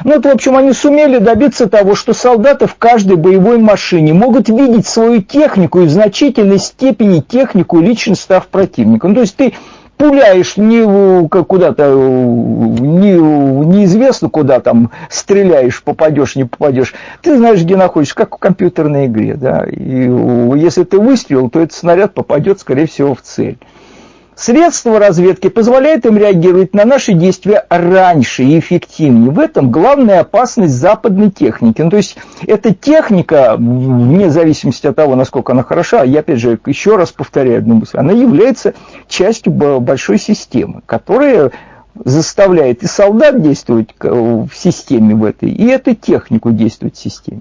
Ну, 0.04 0.14
вот, 0.14 0.24
в 0.24 0.28
общем, 0.28 0.56
они 0.56 0.72
сумели 0.72 1.18
добиться 1.18 1.68
того, 1.68 1.94
что 1.94 2.12
солдаты 2.12 2.66
в 2.66 2.74
каждой 2.74 3.16
боевой 3.16 3.58
машине 3.58 4.14
могут 4.14 4.48
видеть 4.48 4.88
свою 4.88 5.22
технику 5.22 5.80
и 5.80 5.84
в 5.84 5.90
значительной 5.90 6.58
степени 6.58 7.20
технику 7.20 7.80
лично 7.80 8.16
став 8.16 8.48
противником. 8.48 9.14
То 9.14 9.20
есть 9.20 9.36
ты 9.36 9.54
пуляешь 9.96 10.56
не 10.56 11.28
куда-то, 11.28 11.94
не, 11.94 13.12
неизвестно 13.12 14.28
куда 14.28 14.60
там 14.60 14.90
стреляешь, 15.08 15.82
попадешь, 15.82 16.36
не 16.36 16.44
попадешь. 16.44 16.94
Ты 17.22 17.36
знаешь, 17.36 17.62
где 17.62 17.76
находишься, 17.76 18.14
как 18.14 18.36
в 18.36 18.38
компьютерной 18.38 19.06
игре. 19.06 19.34
Да? 19.34 19.64
И 19.66 20.10
если 20.56 20.84
ты 20.84 20.98
выстрелил, 20.98 21.50
то 21.50 21.60
этот 21.60 21.74
снаряд 21.74 22.14
попадет, 22.14 22.60
скорее 22.60 22.86
всего, 22.86 23.14
в 23.14 23.22
цель. 23.22 23.58
Средства 24.36 24.98
разведки 24.98 25.48
позволяют 25.48 26.04
им 26.04 26.18
реагировать 26.18 26.74
на 26.74 26.84
наши 26.84 27.14
действия 27.14 27.64
раньше 27.70 28.42
и 28.42 28.58
эффективнее. 28.58 29.30
В 29.30 29.38
этом 29.38 29.70
главная 29.70 30.20
опасность 30.20 30.74
западной 30.74 31.30
техники. 31.30 31.80
Ну, 31.80 31.88
то 31.88 31.96
есть, 31.96 32.18
эта 32.46 32.74
техника, 32.74 33.56
вне 33.56 34.28
зависимости 34.28 34.86
от 34.86 34.94
того, 34.94 35.16
насколько 35.16 35.52
она 35.52 35.62
хороша, 35.62 36.02
я 36.02 36.20
опять 36.20 36.38
же 36.38 36.58
еще 36.66 36.96
раз 36.96 37.12
повторяю 37.12 37.60
одну 37.60 37.76
мысль, 37.76 37.96
она 37.96 38.12
является 38.12 38.74
частью 39.08 39.52
большой 39.52 40.18
системы, 40.18 40.82
которая 40.84 41.52
заставляет 42.04 42.82
и 42.82 42.86
солдат 42.86 43.40
действовать 43.40 43.94
в 43.98 44.50
системе 44.54 45.14
в 45.14 45.24
этой, 45.24 45.48
и 45.48 45.64
эту 45.66 45.94
технику 45.94 46.50
действовать 46.50 46.96
в 46.96 47.00
системе. 47.00 47.40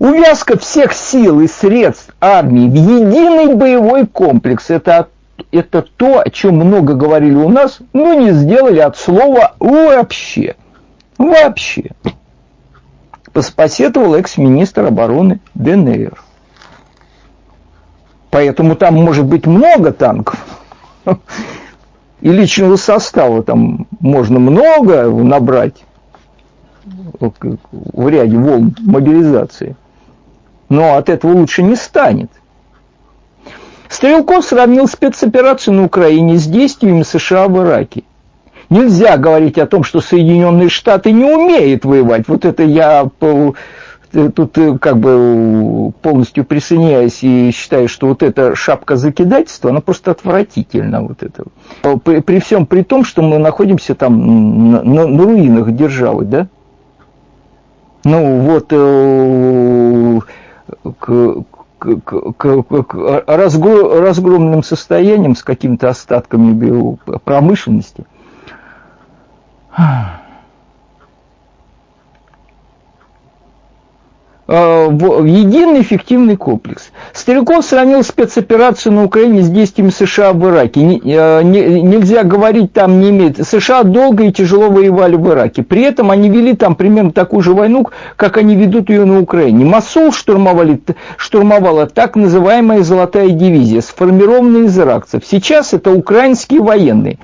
Увязка 0.00 0.58
всех 0.58 0.92
сил 0.92 1.40
и 1.40 1.46
средств 1.46 2.16
армии 2.20 2.68
в 2.68 2.74
единый 2.74 3.54
боевой 3.54 4.08
комплекс– 4.08 4.64
это 4.70 5.06
это 5.50 5.82
то, 5.82 6.20
о 6.20 6.30
чем 6.30 6.56
много 6.56 6.94
говорили 6.94 7.34
у 7.34 7.48
нас, 7.48 7.78
но 7.92 8.14
не 8.14 8.32
сделали 8.32 8.78
от 8.78 8.96
слова 8.96 9.54
вообще. 9.58 10.56
Вообще. 11.18 11.90
Посоветовал 13.32 14.14
экс-министр 14.14 14.86
обороны 14.86 15.40
ДНР. 15.54 16.22
Поэтому 18.30 18.76
там 18.76 18.94
может 18.94 19.26
быть 19.26 19.46
много 19.46 19.92
танков. 19.92 20.44
И 22.20 22.28
личного 22.30 22.76
состава 22.76 23.42
там 23.42 23.86
можно 24.00 24.38
много 24.38 25.08
набрать 25.10 25.84
в 27.20 28.08
ряде 28.08 28.36
волн 28.36 28.74
мобилизации. 28.80 29.76
Но 30.68 30.96
от 30.96 31.08
этого 31.08 31.32
лучше 31.32 31.62
не 31.62 31.76
станет. 31.76 32.30
Стрелков 33.88 34.44
сравнил 34.44 34.86
спецоперацию 34.88 35.74
на 35.74 35.84
Украине 35.84 36.36
с 36.36 36.46
действиями 36.46 37.02
США 37.02 37.48
в 37.48 37.62
Ираке. 37.62 38.04
Нельзя 38.70 39.16
говорить 39.16 39.58
о 39.58 39.66
том, 39.66 39.84
что 39.84 40.00
Соединенные 40.00 40.68
Штаты 40.68 41.12
не 41.12 41.24
умеют 41.24 41.84
воевать. 41.84 42.26
Вот 42.28 42.44
это 42.44 42.62
я 42.62 43.08
тут 44.34 44.58
э, 44.58 44.78
как 44.78 44.98
бы 44.98 45.92
полностью 46.02 46.44
присоединяюсь 46.44 47.22
и 47.22 47.50
считаю, 47.50 47.88
что 47.88 48.08
вот 48.08 48.22
эта 48.22 48.54
шапка 48.54 48.96
закидательства, 48.96 49.70
она 49.70 49.80
просто 49.80 50.12
отвратительна. 50.12 51.02
Вот 51.02 51.22
это. 51.22 51.44
При, 51.98 52.20
при 52.20 52.40
всем 52.40 52.66
при 52.66 52.82
том, 52.82 53.04
что 53.04 53.22
мы 53.22 53.38
находимся 53.38 53.94
там 53.94 54.70
на, 54.72 54.82
на, 54.82 55.06
на 55.06 55.22
руинах 55.24 55.72
державы, 55.72 56.24
да? 56.24 56.48
Ну 58.04 58.40
вот 58.40 58.66
э, 58.70 60.20
к, 61.84 62.32
к, 62.32 62.62
к, 62.62 62.82
к 62.82 63.24
разгромным 63.26 64.62
состоянием, 64.62 65.36
с 65.36 65.42
какими-то 65.42 65.90
остатками 65.90 66.98
промышленности. 67.24 68.04
В 74.46 75.24
единый 75.24 75.80
эффективный 75.80 76.36
комплекс. 76.36 76.90
Стрелков 77.12 77.64
сравнил 77.64 78.02
спецоперацию 78.02 78.92
на 78.92 79.04
Украине 79.04 79.42
с 79.42 79.48
действиями 79.48 79.90
США 79.90 80.32
в 80.32 80.48
Ираке. 80.48 80.80
Э, 80.80 81.42
нельзя 81.42 82.24
говорить, 82.24 82.72
там 82.72 83.00
не 83.00 83.10
имеет. 83.10 83.46
США 83.46 83.84
долго 83.84 84.24
и 84.24 84.32
тяжело 84.32 84.68
воевали 84.68 85.16
в 85.16 85.26
Ираке. 85.30 85.62
При 85.62 85.82
этом 85.82 86.10
они 86.10 86.28
вели 86.28 86.54
там 86.54 86.74
примерно 86.74 87.12
такую 87.12 87.42
же 87.42 87.54
войну, 87.54 87.86
как 88.16 88.36
они 88.36 88.54
ведут 88.54 88.90
ее 88.90 89.04
на 89.04 89.20
Украине. 89.20 89.64
Масул 89.64 90.12
штурмовали, 90.12 90.80
штурмовала 91.16 91.86
так 91.86 92.16
называемая 92.16 92.82
«Золотая 92.82 93.30
дивизия», 93.30 93.80
сформированная 93.80 94.64
из 94.64 94.78
иракцев. 94.78 95.22
Сейчас 95.24 95.72
это 95.72 95.90
украинские 95.90 96.60
военные. 96.60 97.18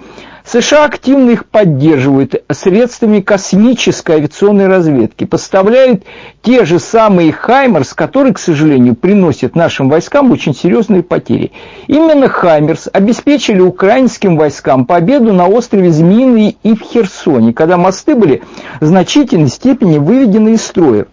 США 0.50 0.86
активно 0.86 1.30
их 1.30 1.46
поддерживают 1.46 2.34
средствами 2.50 3.20
космической 3.20 4.16
авиационной 4.16 4.66
разведки, 4.66 5.24
поставляют 5.24 6.02
те 6.42 6.64
же 6.64 6.80
самые 6.80 7.30
«Хаймерс», 7.30 7.94
которые, 7.94 8.34
к 8.34 8.38
сожалению, 8.40 8.96
приносят 8.96 9.54
нашим 9.54 9.88
войскам 9.88 10.32
очень 10.32 10.52
серьезные 10.52 11.04
потери. 11.04 11.52
Именно 11.86 12.28
«Хаймерс» 12.28 12.88
обеспечили 12.92 13.60
украинским 13.60 14.36
войскам 14.36 14.86
победу 14.86 15.32
на 15.32 15.46
острове 15.46 15.92
Змеиный 15.92 16.58
и 16.64 16.74
в 16.74 16.80
Херсоне, 16.80 17.52
когда 17.52 17.76
мосты 17.76 18.16
были 18.16 18.42
в 18.80 18.86
значительной 18.86 19.50
степени 19.50 19.98
выведены 19.98 20.54
из 20.54 20.64
строя, 20.64 21.06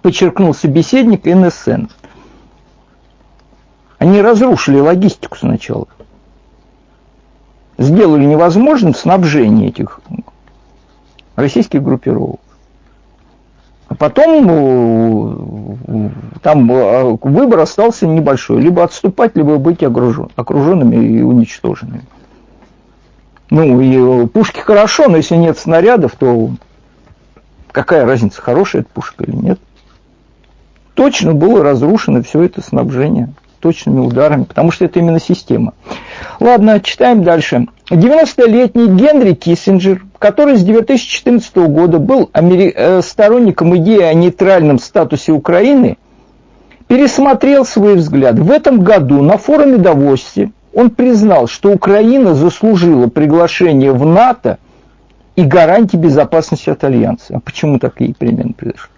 подчеркнул 0.00 0.54
собеседник 0.54 1.26
НСН. 1.26 1.88
Они 3.98 4.22
разрушили 4.22 4.78
логистику 4.78 5.36
сначала 5.36 5.86
сделали 7.78 8.24
невозможным 8.24 8.94
снабжение 8.94 9.68
этих 9.68 10.00
российских 11.36 11.82
группировок. 11.82 12.40
А 13.88 13.94
потом 13.94 14.46
э, 14.48 16.10
там 16.42 16.72
э, 16.72 17.16
выбор 17.20 17.60
остался 17.60 18.06
небольшой. 18.06 18.60
Либо 18.60 18.82
отступать, 18.82 19.36
либо 19.36 19.58
быть 19.58 19.82
окружен, 19.82 20.30
окруженными 20.36 20.96
и 20.96 21.22
уничтоженными. 21.22 22.02
Ну, 23.50 23.80
и 23.80 24.26
пушки 24.26 24.60
хорошо, 24.60 25.08
но 25.08 25.18
если 25.18 25.36
нет 25.36 25.58
снарядов, 25.58 26.16
то 26.18 26.50
какая 27.72 28.06
разница, 28.06 28.40
хорошая 28.40 28.82
эта 28.82 28.90
пушка 28.90 29.24
или 29.24 29.36
нет. 29.36 29.60
Точно 30.94 31.34
было 31.34 31.62
разрушено 31.62 32.22
все 32.22 32.42
это 32.42 32.62
снабжение 32.62 33.32
точными 33.64 34.00
ударами, 34.00 34.44
потому 34.44 34.70
что 34.70 34.84
это 34.84 34.98
именно 34.98 35.18
система. 35.18 35.72
Ладно, 36.38 36.80
читаем 36.80 37.24
дальше. 37.24 37.66
90-летний 37.88 38.88
Генри 38.88 39.32
Киссинджер, 39.32 40.04
который 40.18 40.58
с 40.58 40.62
2014 40.62 41.56
года 41.56 41.98
был 41.98 42.28
э, 42.34 43.00
сторонником 43.00 43.74
идеи 43.78 44.02
о 44.02 44.12
нейтральном 44.12 44.78
статусе 44.78 45.32
Украины, 45.32 45.96
пересмотрел 46.88 47.64
свой 47.64 47.94
взгляд. 47.94 48.38
В 48.38 48.50
этом 48.50 48.80
году 48.80 49.22
на 49.22 49.38
форуме 49.38 49.78
Давости 49.78 50.52
он 50.74 50.90
признал, 50.90 51.46
что 51.46 51.72
Украина 51.72 52.34
заслужила 52.34 53.06
приглашение 53.06 53.92
в 53.92 54.04
НАТО 54.04 54.58
и 55.36 55.42
гарантии 55.42 55.96
безопасности 55.96 56.68
от 56.68 56.84
Альянса. 56.84 57.36
А 57.36 57.40
почему 57.40 57.78
такие 57.78 58.12
перемены 58.12 58.52
произошли? 58.52 58.90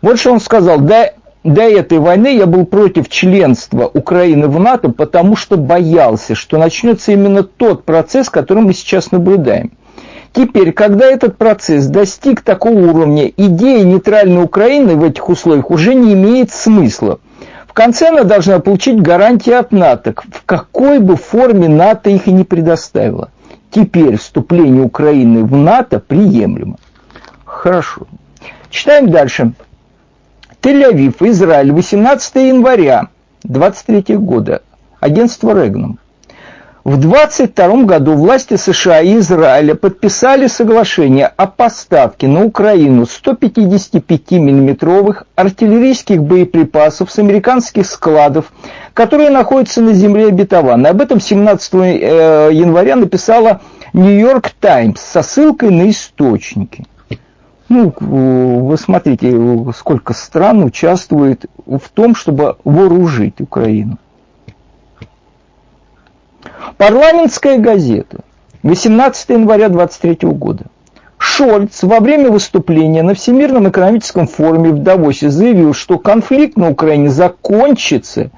Вот 0.00 0.18
что 0.18 0.32
он 0.32 0.40
сказал. 0.40 0.80
Да, 0.80 1.12
до 1.44 1.62
этой 1.62 1.98
войны 1.98 2.36
я 2.36 2.46
был 2.46 2.66
против 2.66 3.08
членства 3.08 3.90
Украины 3.92 4.48
в 4.48 4.60
НАТО, 4.60 4.90
потому 4.90 5.34
что 5.34 5.56
боялся, 5.56 6.34
что 6.34 6.56
начнется 6.56 7.12
именно 7.12 7.42
тот 7.42 7.84
процесс, 7.84 8.30
который 8.30 8.62
мы 8.62 8.72
сейчас 8.72 9.10
наблюдаем. 9.10 9.72
Теперь, 10.32 10.72
когда 10.72 11.06
этот 11.06 11.36
процесс 11.36 11.86
достиг 11.86 12.40
такого 12.40 12.78
уровня, 12.90 13.30
идея 13.36 13.84
нейтральной 13.84 14.42
Украины 14.42 14.96
в 14.96 15.04
этих 15.04 15.28
условиях 15.28 15.70
уже 15.70 15.94
не 15.94 16.14
имеет 16.14 16.50
смысла. 16.52 17.18
В 17.66 17.74
конце 17.74 18.08
она 18.08 18.22
должна 18.22 18.58
получить 18.58 19.00
гарантии 19.00 19.52
от 19.52 19.72
НАТО, 19.72 20.14
в 20.30 20.44
какой 20.44 21.00
бы 21.00 21.16
форме 21.16 21.68
НАТО 21.68 22.10
их 22.10 22.28
и 22.28 22.32
не 22.32 22.44
предоставила. 22.44 23.30
Теперь 23.70 24.16
вступление 24.16 24.82
Украины 24.82 25.44
в 25.44 25.56
НАТО 25.56 25.98
приемлемо. 25.98 26.76
Хорошо. 27.44 28.06
Читаем 28.70 29.10
дальше. 29.10 29.52
Тель-Авив, 30.62 31.16
Израиль, 31.20 31.72
18 31.72 32.36
января 32.36 33.08
23 33.42 34.16
года. 34.16 34.62
Агентство 35.00 35.60
Регнум. 35.60 35.98
В 36.84 36.98
22 36.98 37.82
году 37.82 38.14
власти 38.14 38.54
США 38.54 39.00
и 39.00 39.18
Израиля 39.18 39.74
подписали 39.74 40.46
соглашение 40.46 41.26
о 41.26 41.48
поставке 41.48 42.28
на 42.28 42.44
Украину 42.44 43.06
155 43.06 44.30
миллиметровых 44.32 45.24
артиллерийских 45.34 46.22
боеприпасов 46.22 47.10
с 47.10 47.18
американских 47.18 47.84
складов, 47.84 48.52
которые 48.94 49.30
находятся 49.30 49.80
на 49.80 49.94
земле 49.94 50.28
обетованной. 50.28 50.90
Об 50.90 51.00
этом 51.00 51.20
17 51.20 51.74
э, 51.74 52.50
января 52.52 52.94
написала 52.94 53.62
Нью-Йорк 53.92 54.50
Таймс 54.60 55.00
со 55.00 55.22
ссылкой 55.22 55.70
на 55.70 55.90
источники. 55.90 56.84
Ну, 57.72 57.94
вы 57.98 58.76
смотрите, 58.76 59.34
сколько 59.74 60.12
стран 60.12 60.62
участвует 60.62 61.46
в 61.64 61.88
том, 61.94 62.14
чтобы 62.14 62.58
вооружить 62.64 63.40
Украину. 63.40 63.96
Парламентская 66.76 67.56
газета. 67.56 68.24
18 68.62 69.30
января 69.30 69.70
23 69.70 70.28
года. 70.32 70.66
Шольц 71.16 71.82
во 71.82 72.00
время 72.00 72.30
выступления 72.30 73.02
на 73.02 73.14
Всемирном 73.14 73.70
экономическом 73.70 74.26
форуме 74.26 74.72
в 74.72 74.82
Давосе 74.82 75.30
заявил, 75.30 75.72
что 75.72 75.98
конфликт 75.98 76.58
на 76.58 76.68
Украине 76.68 77.08
закончится, 77.08 78.30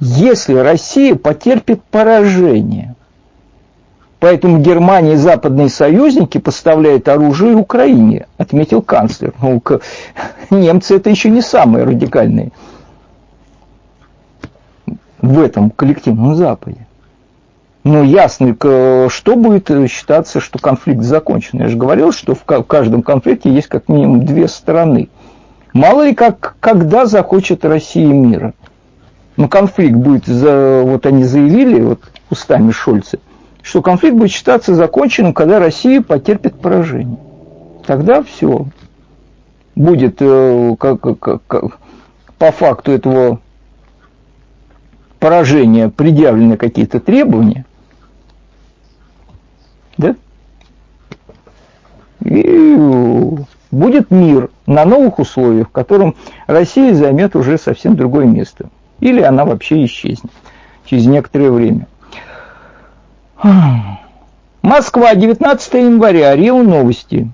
если 0.00 0.52
Россия 0.52 1.14
потерпит 1.14 1.82
поражение. 1.84 2.94
Поэтому 4.18 4.58
Германия 4.58 5.12
и 5.12 5.16
западные 5.16 5.68
союзники 5.68 6.38
поставляют 6.38 7.06
оружие 7.08 7.54
Украине, 7.54 8.26
отметил 8.38 8.80
канцлер. 8.80 9.34
Ну, 9.42 9.62
немцы 10.50 10.96
это 10.96 11.10
еще 11.10 11.28
не 11.28 11.42
самые 11.42 11.84
радикальные 11.84 12.52
в 15.20 15.40
этом 15.40 15.70
коллективном 15.70 16.34
Западе. 16.34 16.86
Но 17.84 18.02
ясно, 18.02 18.56
что 19.10 19.36
будет 19.36 19.70
считаться, 19.90 20.40
что 20.40 20.58
конфликт 20.58 21.02
закончен. 21.02 21.60
Я 21.60 21.68
же 21.68 21.76
говорил, 21.76 22.10
что 22.10 22.34
в 22.34 22.42
каждом 22.44 23.02
конфликте 23.02 23.52
есть 23.52 23.68
как 23.68 23.88
минимум 23.88 24.24
две 24.24 24.48
стороны. 24.48 25.08
Мало 25.72 26.06
ли, 26.06 26.14
как, 26.14 26.56
когда 26.58 27.06
захочет 27.06 27.64
Россия 27.64 28.12
мира. 28.12 28.54
Но 29.36 29.46
конфликт 29.46 29.94
будет, 29.94 30.26
вот 30.26 31.04
они 31.04 31.24
заявили, 31.24 31.80
вот 31.80 32.00
устами 32.30 32.70
Шольца, 32.70 33.18
что 33.66 33.82
конфликт 33.82 34.16
будет 34.16 34.30
считаться 34.30 34.76
законченным, 34.76 35.34
когда 35.34 35.58
Россия 35.58 36.00
потерпит 36.00 36.54
поражение. 36.54 37.18
Тогда 37.84 38.22
все. 38.22 38.66
Будет 39.74 40.18
э, 40.20 40.76
как, 40.78 41.00
как, 41.00 41.40
как, 41.48 41.78
по 42.38 42.52
факту 42.52 42.92
этого 42.92 43.40
поражения 45.18 45.88
предъявлены 45.88 46.56
какие-то 46.56 47.00
требования, 47.00 47.66
да? 49.98 50.14
И 52.20 52.76
будет 53.72 54.12
мир 54.12 54.50
на 54.66 54.84
новых 54.84 55.18
условиях, 55.18 55.68
в 55.68 55.72
котором 55.72 56.14
Россия 56.46 56.94
займет 56.94 57.34
уже 57.34 57.58
совсем 57.58 57.96
другое 57.96 58.26
место. 58.26 58.70
Или 59.00 59.22
она 59.22 59.44
вообще 59.44 59.84
исчезнет 59.84 60.30
через 60.84 61.06
некоторое 61.06 61.50
время. 61.50 61.88
Москва, 64.62 65.14
19 65.14 65.74
января, 65.74 66.34
РИО 66.34 66.62
Новости. 66.62 67.30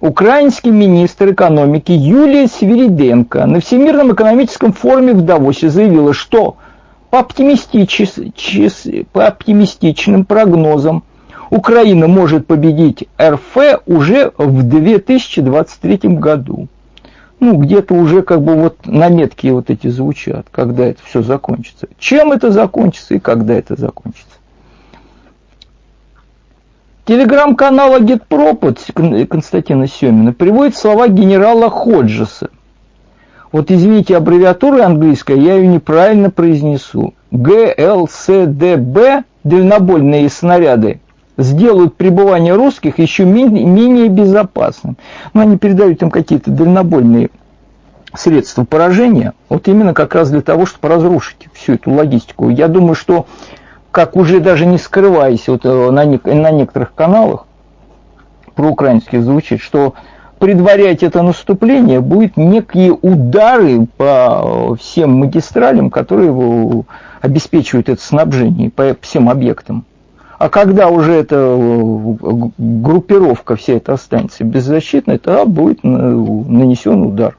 Украинский 0.00 0.70
министр 0.70 1.32
экономики 1.32 1.92
Юлия 1.92 2.48
Свириденко 2.48 3.46
на 3.46 3.60
Всемирном 3.60 4.14
экономическом 4.14 4.72
форуме 4.72 5.12
в 5.12 5.22
Давосе 5.22 5.68
заявила, 5.68 6.12
что 6.12 6.56
по, 7.10 7.20
оптимистич... 7.20 8.00
по 9.12 9.26
оптимистичным 9.26 10.24
прогнозам 10.24 11.04
Украина 11.50 12.08
может 12.08 12.46
победить 12.46 13.06
РФ 13.20 13.82
уже 13.86 14.32
в 14.38 14.62
2023 14.62 15.98
году. 16.16 16.68
Ну, 17.38 17.56
где-то 17.56 17.94
уже 17.94 18.22
как 18.22 18.42
бы 18.42 18.54
вот 18.54 18.86
наметки 18.86 19.48
вот 19.48 19.68
эти 19.68 19.88
звучат, 19.88 20.46
когда 20.50 20.86
это 20.86 21.00
все 21.04 21.22
закончится. 21.22 21.88
Чем 21.98 22.32
это 22.32 22.50
закончится 22.50 23.14
и 23.14 23.18
когда 23.18 23.54
это 23.54 23.78
закончится. 23.78 24.31
Телеграм-канал 27.04 27.94
Агитпропот 27.94 28.78
Константина 29.28 29.88
Семина 29.88 30.32
приводит 30.32 30.76
слова 30.76 31.08
генерала 31.08 31.68
Ходжеса. 31.68 32.48
Вот 33.50 33.72
извините, 33.72 34.16
аббревиатура 34.16 34.84
английская, 34.84 35.36
я 35.36 35.56
ее 35.56 35.66
неправильно 35.66 36.30
произнесу. 36.30 37.12
ГЛСДБ, 37.32 39.24
дальнобойные 39.42 40.28
снаряды, 40.28 41.00
сделают 41.36 41.96
пребывание 41.96 42.54
русских 42.54 43.00
еще 43.00 43.24
менее 43.24 44.08
безопасным. 44.08 44.96
Но 45.34 45.40
они 45.40 45.58
передают 45.58 46.02
им 46.02 46.10
какие-то 46.10 46.52
дальнобойные 46.52 47.30
средства 48.14 48.64
поражения, 48.64 49.32
вот 49.48 49.66
именно 49.66 49.92
как 49.92 50.14
раз 50.14 50.30
для 50.30 50.42
того, 50.42 50.66
чтобы 50.66 50.88
разрушить 50.88 51.48
всю 51.52 51.72
эту 51.74 51.90
логистику. 51.90 52.48
Я 52.48 52.68
думаю, 52.68 52.94
что 52.94 53.26
как 53.92 54.16
уже 54.16 54.40
даже 54.40 54.66
не 54.66 54.78
скрываясь 54.78 55.46
вот 55.46 55.64
э, 55.64 55.90
на, 55.90 56.04
на 56.04 56.50
некоторых 56.50 56.94
каналах, 56.94 57.46
проукраинских 58.54 59.22
звучит, 59.22 59.60
что 59.60 59.94
предварять 60.38 61.02
это 61.02 61.22
наступление 61.22 62.00
будет 62.00 62.36
некие 62.36 62.92
удары 62.92 63.86
по 63.96 64.74
всем 64.76 65.12
магистралям, 65.18 65.90
которые 65.90 66.84
обеспечивают 67.20 67.88
это 67.88 68.02
снабжение 68.02 68.70
по 68.70 68.96
всем 69.00 69.28
объектам. 69.28 69.84
А 70.38 70.48
когда 70.48 70.88
уже 70.88 71.12
эта 71.12 71.36
э, 71.36 72.14
группировка 72.58 73.56
вся 73.56 73.74
эта 73.74 73.92
останется 73.92 74.42
беззащитной, 74.42 75.18
тогда 75.18 75.44
будет 75.44 75.84
нанесен 75.84 77.02
удар. 77.02 77.36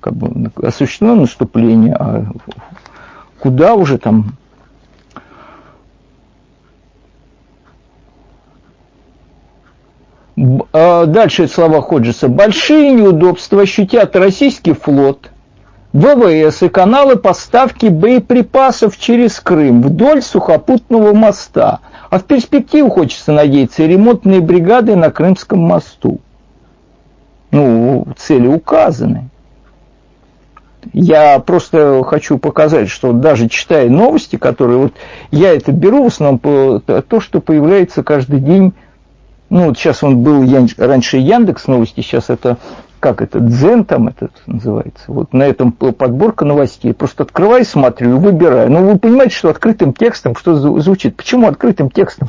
Как 0.00 0.14
бы 0.14 0.50
осуществлено 0.62 1.14
наступление, 1.22 1.94
а 1.94 2.26
куда 3.40 3.74
уже 3.74 3.98
там 3.98 4.34
дальше 10.72 11.48
слова 11.48 11.82
Ходжеса. 11.82 12.28
Большие 12.28 12.92
неудобства 12.92 13.62
ощутят 13.62 14.16
российский 14.16 14.72
флот, 14.72 15.30
ВВС 15.92 16.62
и 16.62 16.68
каналы 16.68 17.16
поставки 17.16 17.86
боеприпасов 17.86 18.96
через 18.96 19.38
Крым 19.40 19.82
вдоль 19.82 20.22
сухопутного 20.22 21.12
моста. 21.12 21.80
А 22.08 22.18
в 22.18 22.24
перспективу, 22.24 22.90
хочется 22.90 23.32
надеяться, 23.32 23.84
ремонтные 23.84 24.40
бригады 24.40 24.96
на 24.96 25.10
Крымском 25.10 25.60
мосту. 25.60 26.20
Ну, 27.50 28.06
цели 28.16 28.46
указаны. 28.46 29.28
Я 30.92 31.38
просто 31.40 32.02
хочу 32.04 32.38
показать, 32.38 32.88
что 32.88 33.12
даже 33.12 33.48
читая 33.48 33.90
новости, 33.90 34.36
которые 34.36 34.78
вот 34.78 34.94
я 35.30 35.54
это 35.54 35.72
беру 35.72 36.04
в 36.04 36.06
основном 36.06 36.38
по, 36.38 36.80
то, 36.80 37.20
что 37.20 37.40
появляется 37.40 38.02
каждый 38.02 38.40
день. 38.40 38.72
Ну, 39.50 39.66
вот 39.66 39.78
сейчас 39.78 40.02
он 40.02 40.18
был 40.18 40.46
раньше 40.78 41.18
Яндекс 41.18 41.66
новости, 41.66 42.00
сейчас 42.00 42.30
это 42.30 42.56
как 43.00 43.22
это, 43.22 43.40
дзен 43.40 43.84
там 43.84 44.08
этот 44.08 44.30
называется. 44.46 45.04
Вот 45.08 45.32
на 45.32 45.42
этом 45.44 45.72
подборка 45.72 46.44
новостей. 46.44 46.92
Просто 46.92 47.22
открываю, 47.22 47.64
смотрю 47.64 48.18
выбираю. 48.18 48.70
Ну, 48.70 48.90
вы 48.90 48.98
понимаете, 48.98 49.34
что 49.34 49.48
открытым 49.48 49.94
текстом 49.94 50.36
что 50.36 50.54
звучит? 50.54 51.16
Почему 51.16 51.48
открытым 51.48 51.90
текстом? 51.90 52.28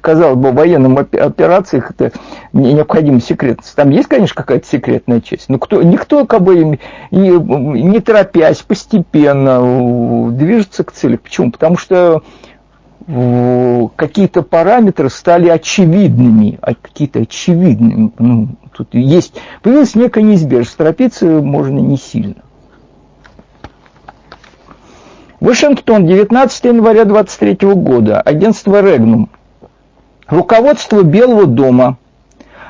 казалось 0.00 0.38
бы, 0.38 0.50
в 0.50 0.54
военных 0.54 1.06
операциях 1.12 1.90
это 1.90 2.12
необходима 2.52 3.20
секретность. 3.20 3.74
Там 3.74 3.90
есть, 3.90 4.08
конечно, 4.08 4.34
какая-то 4.34 4.66
секретная 4.66 5.20
часть, 5.20 5.48
но 5.48 5.58
кто, 5.58 5.82
никто 5.82 6.24
как 6.26 6.42
бы 6.42 6.78
не, 7.10 7.30
не 7.80 8.00
торопясь, 8.00 8.62
постепенно 8.62 10.30
движется 10.32 10.84
к 10.84 10.92
цели. 10.92 11.16
Почему? 11.16 11.50
Потому 11.50 11.76
что 11.76 12.22
какие-то 13.06 14.42
параметры 14.42 15.10
стали 15.10 15.48
очевидными, 15.48 16.58
а 16.60 16.74
какие-то 16.74 17.20
очевидными. 17.20 18.12
Ну, 18.18 18.48
тут 18.72 18.94
есть, 18.94 19.34
появилась 19.62 19.94
некая 19.94 20.22
неизбежность, 20.22 20.76
торопиться 20.76 21.26
можно 21.26 21.78
не 21.78 21.96
сильно. 21.96 22.42
Вашингтон, 25.38 26.06
19 26.06 26.64
января 26.64 27.04
23 27.04 27.74
года, 27.74 28.20
агентство 28.20 28.80
Регнум. 28.80 29.28
Руководство 30.26 31.02
Белого 31.02 31.46
дома 31.46 31.98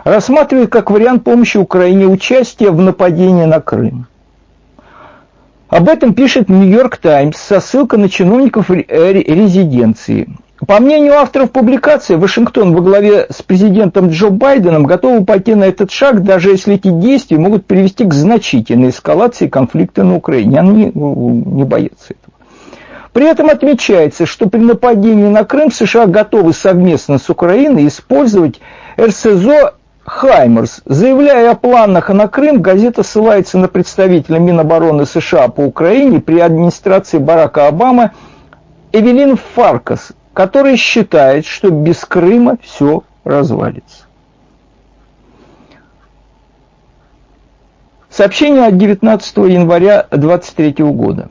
рассматривает 0.05 0.71
как 0.71 0.91
вариант 0.91 1.25
помощи 1.25 1.57
Украине 1.57 2.07
участие 2.07 2.71
в 2.71 2.81
нападении 2.81 3.45
на 3.45 3.61
Крым. 3.61 4.07
Об 5.69 5.89
этом 5.89 6.15
пишет 6.15 6.49
Нью-Йорк 6.49 6.97
Таймс 6.99 7.37
со 7.37 7.61
ссылкой 7.61 7.99
на 7.99 8.09
чиновников 8.09 8.71
резиденции. 8.71 10.29
По 10.67 10.81
мнению 10.81 11.15
авторов 11.15 11.51
публикации, 11.51 12.15
Вашингтон 12.15 12.75
во 12.75 12.81
главе 12.81 13.27
с 13.31 13.43
президентом 13.43 14.09
Джо 14.09 14.31
Байденом 14.31 14.85
готовы 14.85 15.25
пойти 15.25 15.55
на 15.55 15.65
этот 15.65 15.91
шаг, 15.91 16.23
даже 16.23 16.51
если 16.51 16.77
эти 16.77 16.89
действия 16.89 17.39
могут 17.39 17.67
привести 17.67 18.05
к 18.05 18.15
значительной 18.15 18.89
эскалации 18.91 19.49
конфликта 19.49 20.03
на 20.03 20.17
Украине. 20.17 20.61
Они 20.61 20.93
не 20.95 21.65
боятся 21.65 22.15
этого. 22.15 22.35
При 23.13 23.27
этом 23.27 23.51
отмечается, 23.51 24.25
что 24.25 24.49
при 24.49 24.61
нападении 24.61 25.29
на 25.29 25.45
Крым 25.45 25.71
США 25.73 26.07
готовы 26.07 26.53
совместно 26.53 27.19
с 27.19 27.29
Украиной 27.29 27.89
использовать 27.89 28.61
РСЗО 29.01 29.76
«Хаймерс». 30.07 30.83
Заявляя 30.85 31.51
о 31.51 31.55
планах 31.57 32.09
на 32.11 32.29
Крым, 32.29 32.63
газета 32.63 33.03
ссылается 33.03 33.59
на 33.59 33.69
представителя 33.69 34.39
Минобороны 34.39 35.05
США 35.05 35.49
по 35.49 35.63
Украине 35.63 36.21
при 36.21 36.39
администрации 36.39 37.19
Барака 37.19 37.67
Обамы 37.67 38.13
Эвелин 38.93 39.37
Фаркас, 39.37 40.13
который 40.33 40.77
считает, 40.77 41.45
что 41.45 41.71
без 41.71 42.05
Крыма 42.05 42.57
все 42.63 43.03
развалится. 43.25 44.05
Сообщение 48.09 48.67
от 48.67 48.79
19 48.79 49.37
января 49.37 50.07
2023 50.11 50.85
года 50.85 51.29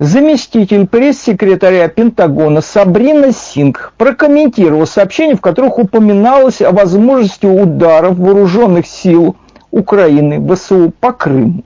заместитель 0.00 0.86
пресс-секретаря 0.86 1.86
Пентагона 1.88 2.62
Сабрина 2.62 3.32
Синг 3.32 3.92
прокомментировал 3.98 4.86
сообщения, 4.86 5.36
в 5.36 5.42
которых 5.42 5.78
упоминалось 5.78 6.62
о 6.62 6.72
возможности 6.72 7.44
ударов 7.44 8.16
вооруженных 8.16 8.86
сил 8.86 9.36
Украины 9.70 10.42
ВСУ 10.54 10.92
по 10.98 11.12
Крыму. 11.12 11.64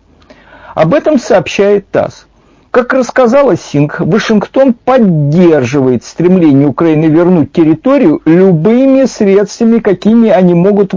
Об 0.75 0.94
этом 0.94 1.18
сообщает 1.18 1.88
ТАСС. 1.90 2.27
Как 2.73 2.92
рассказала 2.92 3.57
Синг, 3.57 4.01
Вашингтон 4.01 4.75
поддерживает 4.75 6.03
стремление 6.03 6.66
Украины 6.66 7.05
вернуть 7.05 7.53
территорию 7.53 8.20
любыми 8.25 9.05
средствами, 9.05 9.79
какими 9.79 10.29
они 10.31 10.55
могут, 10.55 10.92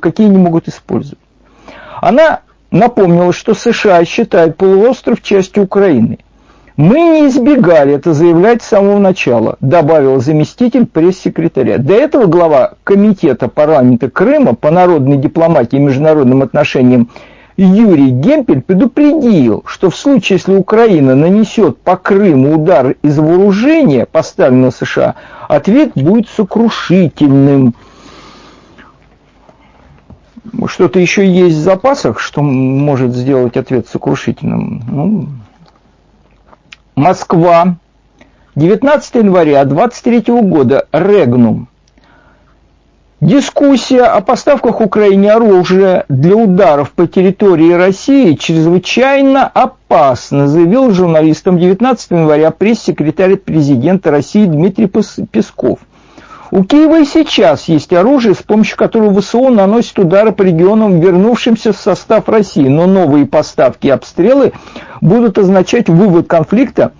какие 0.00 0.28
они 0.28 0.38
могут 0.38 0.68
использовать. 0.68 1.18
Она 2.00 2.42
напомнила, 2.70 3.32
что 3.32 3.54
США 3.54 4.04
считают 4.04 4.56
полуостров 4.56 5.20
частью 5.22 5.64
Украины– 5.64 6.20
мы 6.76 7.00
не 7.00 7.28
избегали 7.28 7.94
это 7.94 8.14
заявлять 8.14 8.62
с 8.62 8.66
самого 8.66 8.98
начала, 8.98 9.56
добавил 9.60 10.20
заместитель 10.20 10.86
пресс-секретаря. 10.86 11.78
До 11.78 11.92
этого 11.92 12.26
глава 12.26 12.74
Комитета 12.84 13.48
парламента 13.48 14.08
Крыма 14.08 14.54
по 14.54 14.70
народной 14.70 15.18
дипломатии 15.18 15.76
и 15.76 15.80
международным 15.80 16.42
отношениям 16.42 17.10
Юрий 17.58 18.08
Гемпель 18.08 18.62
предупредил, 18.62 19.62
что 19.66 19.90
в 19.90 19.96
случае, 19.96 20.38
если 20.38 20.54
Украина 20.54 21.14
нанесет 21.14 21.78
по 21.78 21.96
Крыму 21.96 22.54
удар 22.54 22.96
из 23.02 23.18
вооружения, 23.18 24.06
поставленного 24.06 24.70
США, 24.70 25.16
ответ 25.48 25.92
будет 25.94 26.28
сокрушительным. 26.30 27.74
Что-то 30.66 30.98
еще 30.98 31.26
есть 31.26 31.56
в 31.56 31.60
запасах, 31.60 32.20
что 32.20 32.42
может 32.42 33.14
сделать 33.14 33.56
ответ 33.56 33.86
сокрушительным? 33.88 34.82
Ну, 34.88 35.28
Москва, 36.94 37.76
19 38.54 39.14
января 39.14 39.64
23 39.64 40.24
года, 40.42 40.86
Регнум. 40.92 41.68
Дискуссия 43.22 44.02
о 44.02 44.20
поставках 44.20 44.82
Украине 44.82 45.32
оружия 45.32 46.04
для 46.10 46.36
ударов 46.36 46.92
по 46.92 47.06
территории 47.06 47.72
России 47.72 48.34
чрезвычайно 48.34 49.46
опасна, 49.46 50.48
заявил 50.48 50.90
журналистам 50.90 51.58
19 51.58 52.10
января 52.10 52.50
пресс-секретарь 52.50 53.36
президента 53.36 54.10
России 54.10 54.44
Дмитрий 54.44 54.86
Песков. 54.86 55.78
У 56.52 56.64
Киева 56.64 57.00
и 57.00 57.06
сейчас 57.06 57.66
есть 57.68 57.94
оружие, 57.94 58.34
с 58.34 58.42
помощью 58.42 58.76
которого 58.76 59.22
ВСУ 59.22 59.48
наносит 59.48 59.98
удары 59.98 60.32
по 60.32 60.42
регионам, 60.42 61.00
вернувшимся 61.00 61.72
в 61.72 61.78
состав 61.78 62.28
России, 62.28 62.68
но 62.68 62.86
новые 62.86 63.24
поставки 63.24 63.86
и 63.86 63.90
обстрелы 63.90 64.52
будут 65.00 65.38
означать 65.38 65.88
вывод 65.88 66.28
конфликта 66.28 66.92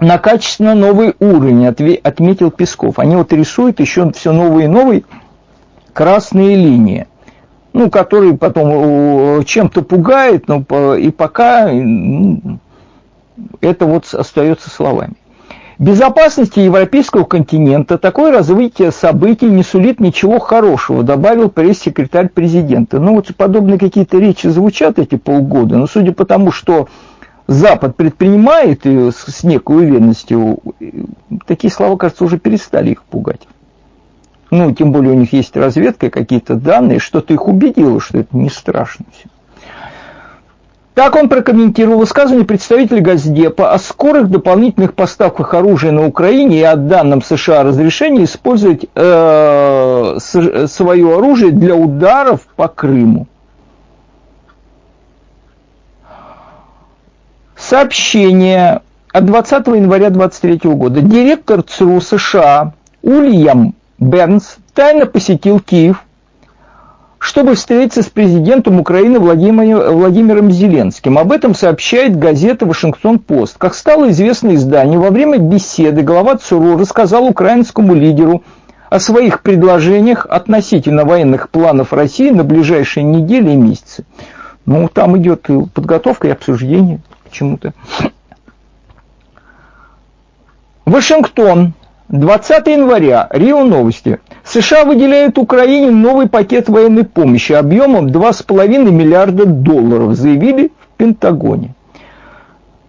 на 0.00 0.18
качественно 0.18 0.74
новый 0.74 1.14
уровень, 1.18 1.66
отметил 1.66 2.50
Песков. 2.50 2.98
Они 2.98 3.16
вот 3.16 3.32
рисуют 3.32 3.80
еще 3.80 4.12
все 4.12 4.32
новые 4.32 4.66
и 4.66 4.68
новые 4.68 5.04
красные 5.94 6.54
линии, 6.54 7.06
ну, 7.72 7.88
которые 7.88 8.36
потом 8.36 9.38
э, 9.40 9.44
чем-то 9.44 9.80
пугают, 9.80 10.46
но 10.48 10.94
и 10.94 11.10
пока 11.10 11.70
это 13.62 13.86
вот 13.86 14.12
остается 14.12 14.68
словами. 14.68 15.14
Безопасности 15.82 16.60
европейского 16.60 17.24
континента 17.24 17.98
такое 17.98 18.30
развитие 18.30 18.92
событий 18.92 19.46
не 19.46 19.64
сулит 19.64 19.98
ничего 19.98 20.38
хорошего, 20.38 21.02
добавил 21.02 21.50
пресс-секретарь 21.50 22.28
президента. 22.28 23.00
Ну 23.00 23.16
вот 23.16 23.34
подобные 23.36 23.80
какие-то 23.80 24.20
речи 24.20 24.46
звучат 24.46 25.00
эти 25.00 25.16
полгода, 25.16 25.78
но 25.78 25.88
судя 25.88 26.12
по 26.12 26.24
тому, 26.24 26.52
что 26.52 26.86
Запад 27.48 27.96
предпринимает 27.96 28.86
и 28.86 29.10
с 29.10 29.42
некой 29.42 29.78
уверенностью, 29.78 30.60
такие 31.48 31.72
слова, 31.72 31.96
кажется, 31.96 32.22
уже 32.22 32.38
перестали 32.38 32.90
их 32.90 33.02
пугать. 33.02 33.48
Ну, 34.52 34.72
тем 34.72 34.92
более 34.92 35.14
у 35.14 35.16
них 35.16 35.32
есть 35.32 35.56
разведка, 35.56 36.10
какие-то 36.10 36.54
данные, 36.54 37.00
что-то 37.00 37.34
их 37.34 37.48
убедило, 37.48 38.00
что 38.00 38.18
это 38.18 38.36
не 38.36 38.50
страшно 38.50 39.06
все. 39.10 39.28
Так 40.94 41.16
он 41.16 41.30
прокомментировал 41.30 41.98
высказывание 42.00 42.44
представителя 42.44 43.00
Газдепа 43.00 43.72
о 43.72 43.78
скорых 43.78 44.30
дополнительных 44.30 44.92
поставках 44.92 45.54
оружия 45.54 45.90
на 45.90 46.06
Украине 46.06 46.60
и 46.60 46.62
о 46.62 46.76
данном 46.76 47.22
США 47.22 47.62
разрешении 47.62 48.24
использовать 48.24 48.84
э, 48.94 50.18
свое 50.20 51.16
оружие 51.16 51.52
для 51.52 51.74
ударов 51.74 52.42
по 52.56 52.68
Крыму. 52.68 53.26
Сообщение 57.56 58.82
от 59.12 59.24
20 59.24 59.66
января 59.68 60.10
2023 60.10 60.70
года. 60.72 61.00
Директор 61.00 61.62
ЦРУ 61.62 62.02
США 62.02 62.74
Ульям 63.02 63.74
Бернс 63.98 64.56
тайно 64.74 65.06
посетил 65.06 65.58
Киев 65.58 66.04
чтобы 67.22 67.54
встретиться 67.54 68.02
с 68.02 68.06
президентом 68.06 68.80
Украины 68.80 69.20
Владимиром, 69.20 70.50
Зеленским. 70.50 71.18
Об 71.18 71.30
этом 71.30 71.54
сообщает 71.54 72.18
газета 72.18 72.66
«Вашингтон-Пост». 72.66 73.54
Как 73.58 73.76
стало 73.76 74.10
известно 74.10 74.56
изданию, 74.56 75.00
во 75.00 75.10
время 75.10 75.38
беседы 75.38 76.02
глава 76.02 76.36
ЦРУ 76.36 76.76
рассказал 76.76 77.26
украинскому 77.26 77.94
лидеру 77.94 78.42
о 78.90 78.98
своих 78.98 79.42
предложениях 79.42 80.26
относительно 80.28 81.04
военных 81.04 81.48
планов 81.48 81.92
России 81.92 82.30
на 82.30 82.42
ближайшие 82.42 83.04
недели 83.04 83.52
и 83.52 83.56
месяцы. 83.56 84.04
Ну, 84.66 84.88
там 84.92 85.16
идет 85.16 85.46
подготовка 85.74 86.26
и 86.26 86.32
обсуждение 86.32 86.98
к 87.28 87.30
чему-то. 87.30 87.72
Вашингтон. 90.86 91.74
20 92.12 92.66
января. 92.66 93.26
Рио 93.30 93.64
Новости. 93.64 94.20
США 94.44 94.84
выделяют 94.84 95.38
Украине 95.38 95.90
новый 95.90 96.28
пакет 96.28 96.68
военной 96.68 97.04
помощи 97.04 97.52
объемом 97.52 98.08
2,5 98.08 98.90
миллиарда 98.90 99.46
долларов, 99.46 100.14
заявили 100.14 100.72
в 100.78 100.98
Пентагоне. 100.98 101.74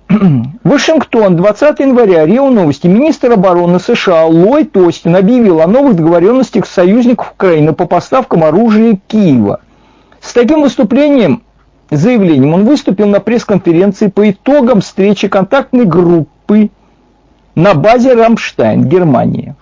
Вашингтон, 0.65 1.37
20 1.37 1.79
января, 1.79 2.25
РИО 2.25 2.49
Новости. 2.49 2.87
Министр 2.87 3.31
обороны 3.31 3.79
США 3.79 4.25
Ллойд 4.25 4.75
Остин 4.75 5.15
объявил 5.15 5.61
о 5.61 5.67
новых 5.67 5.95
договоренностях 5.95 6.65
союзников 6.65 7.31
Украины 7.31 7.71
по 7.71 7.85
поставкам 7.85 8.43
оружия 8.43 8.99
Киева. 9.07 9.61
С 10.19 10.33
таким 10.33 10.63
выступлением, 10.63 11.43
заявлением 11.89 12.55
он 12.55 12.65
выступил 12.65 13.07
на 13.07 13.21
пресс-конференции 13.21 14.07
по 14.07 14.29
итогам 14.29 14.81
встречи 14.81 15.29
контактной 15.29 15.85
группы 15.85 16.71
на 17.55 17.73
базе 17.73 18.13
Рамштайн, 18.13 18.85
Германия. 18.85 19.55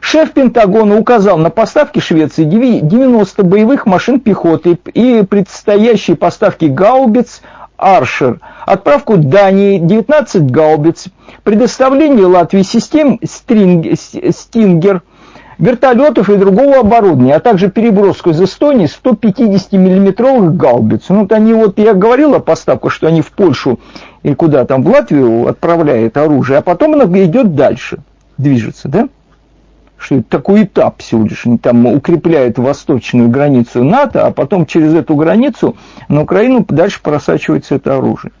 Шеф 0.00 0.32
Пентагона 0.32 0.98
указал 0.98 1.36
на 1.38 1.50
поставки 1.50 1.98
Швеции 1.98 2.44
90 2.44 3.42
боевых 3.42 3.86
машин 3.86 4.20
пехоты 4.20 4.78
и 4.94 5.24
предстоящие 5.28 6.16
поставки 6.16 6.66
гаубиц 6.66 7.42
Аршер, 7.76 8.40
отправку 8.64 9.16
Дании 9.16 9.78
19 9.78 10.50
гаубиц, 10.50 11.06
предоставление 11.42 12.26
Латвии 12.26 12.62
систем 12.62 13.18
Стингер, 13.22 15.02
вертолетов 15.58 16.30
и 16.30 16.36
другого 16.36 16.80
оборудования, 16.80 17.34
а 17.34 17.40
также 17.40 17.70
переброску 17.70 18.30
из 18.30 18.40
Эстонии 18.40 18.86
150 18.86 19.72
миллиметровых 19.72 20.56
гаубиц. 20.56 21.04
Ну, 21.08 21.20
вот 21.20 21.32
они 21.32 21.52
вот, 21.54 21.78
я 21.78 21.94
говорил 21.94 22.34
о 22.34 22.40
поставках, 22.40 22.92
что 22.92 23.06
они 23.06 23.22
в 23.22 23.32
Польшу 23.32 23.78
или 24.26 24.34
куда 24.34 24.64
там, 24.64 24.82
в 24.82 24.88
Латвию 24.88 25.46
отправляют 25.46 26.16
оружие, 26.16 26.58
а 26.58 26.62
потом 26.62 26.94
оно 26.94 27.04
идет 27.16 27.54
дальше, 27.54 27.98
движется, 28.38 28.88
да? 28.88 29.08
что 29.96 30.16
это 30.16 30.24
такой 30.28 30.64
этап 30.64 31.00
всего 31.00 31.24
лишь. 31.24 31.46
Они 31.46 31.58
там 31.58 31.86
укрепляют 31.86 32.58
восточную 32.58 33.28
границу 33.28 33.84
НАТО, 33.84 34.26
а 34.26 34.32
потом 34.32 34.66
через 34.66 34.94
эту 34.94 35.14
границу 35.14 35.76
на 36.08 36.22
Украину 36.22 36.66
дальше 36.68 37.00
просачивается 37.02 37.76
это 37.76 37.98
оружие. 37.98 38.32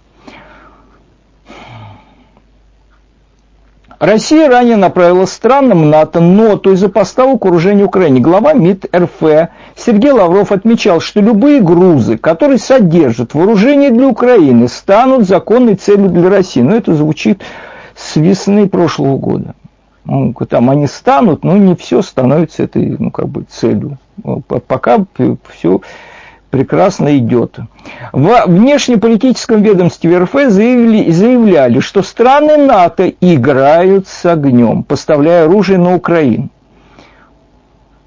Россия 3.98 4.48
ранее 4.48 4.76
направила 4.76 5.24
странам 5.24 5.88
НАТО 5.88 6.20
ноту 6.20 6.72
из-за 6.72 6.88
поставок 6.88 7.44
вооружения 7.44 7.84
Украине. 7.84 8.20
Глава 8.20 8.52
МИД 8.52 8.94
РФ 8.94 9.48
Сергей 9.74 10.10
Лавров 10.10 10.52
отмечал, 10.52 11.00
что 11.00 11.20
любые 11.20 11.60
грузы, 11.60 12.18
которые 12.18 12.58
содержат 12.58 13.32
вооружение 13.34 13.90
для 13.90 14.06
Украины, 14.06 14.68
станут 14.68 15.26
законной 15.26 15.76
целью 15.76 16.10
для 16.10 16.28
России. 16.28 16.60
Но 16.60 16.76
это 16.76 16.94
звучит 16.94 17.42
с 17.94 18.16
весны 18.16 18.68
прошлого 18.68 19.16
года 19.16 19.54
ну, 20.06 20.32
там 20.48 20.70
они 20.70 20.86
станут, 20.86 21.44
но 21.44 21.56
не 21.56 21.74
все 21.74 22.00
становится 22.00 22.62
этой, 22.62 22.96
ну, 22.98 23.10
как 23.10 23.28
бы, 23.28 23.44
целью. 23.48 23.98
Пока 24.68 25.04
все 25.56 25.80
прекрасно 26.56 27.18
идет. 27.18 27.58
В 28.12 28.44
внешнеполитическом 28.46 29.62
ведомстве 29.62 30.18
РФ 30.18 30.32
заявили, 30.48 31.10
заявляли, 31.10 31.80
что 31.80 32.02
страны 32.02 32.56
НАТО 32.56 33.12
играют 33.20 34.08
с 34.08 34.24
огнем, 34.24 34.82
поставляя 34.82 35.44
оружие 35.44 35.78
на 35.78 35.94
Украину. 35.94 36.48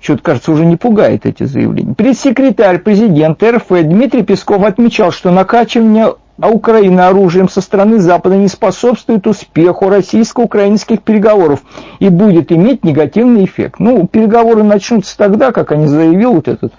Что-то, 0.02 0.24
кажется, 0.24 0.52
уже 0.52 0.66
не 0.66 0.78
пугает 0.78 1.28
эти 1.28 1.44
заявления. 1.44 1.94
Пресс-секретарь 1.94 2.80
президента 2.80 3.52
РФ 3.52 3.68
Дмитрий 3.70 4.24
Песков 4.24 4.64
отмечал, 4.64 5.12
что 5.12 5.30
накачивание 5.30 6.16
Украина 6.42 7.10
оружием 7.10 7.50
со 7.50 7.62
стороны 7.62 8.00
Запада 8.00 8.36
не 8.36 8.48
способствует 8.48 9.28
успеху 9.28 9.90
российско-украинских 9.90 11.04
переговоров 11.04 11.60
и 12.00 12.10
будет 12.10 12.52
иметь 12.52 12.84
негативный 12.84 13.46
эффект. 13.46 13.76
Ну, 13.78 14.08
переговоры 14.08 14.64
начнутся 14.64 15.16
тогда, 15.18 15.52
как 15.52 15.72
они 15.72 15.86
заявил 15.86 16.34
вот 16.34 16.48
этот 16.48 16.74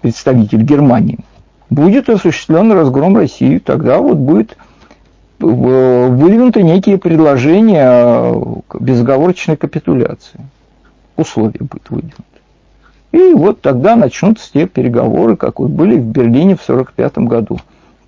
представитель 0.00 0.62
Германии. 0.62 1.18
Будет 1.70 2.08
осуществлен 2.08 2.72
разгром 2.72 3.16
России, 3.16 3.58
тогда 3.58 3.98
вот 3.98 4.16
будет 4.16 4.56
выдвинуты 5.38 6.62
некие 6.62 6.98
предложения 6.98 8.34
безоговорочной 8.78 9.56
капитуляции. 9.56 10.40
Условия 11.16 11.60
будут 11.60 11.90
выдвинуты. 11.90 12.22
И 13.12 13.32
вот 13.34 13.60
тогда 13.60 13.96
начнутся 13.96 14.50
те 14.52 14.66
переговоры, 14.66 15.36
как 15.36 15.60
вот 15.60 15.70
были 15.70 15.96
в 15.96 16.04
Берлине 16.04 16.56
в 16.56 16.62
1945 16.62 17.18
году. 17.26 17.58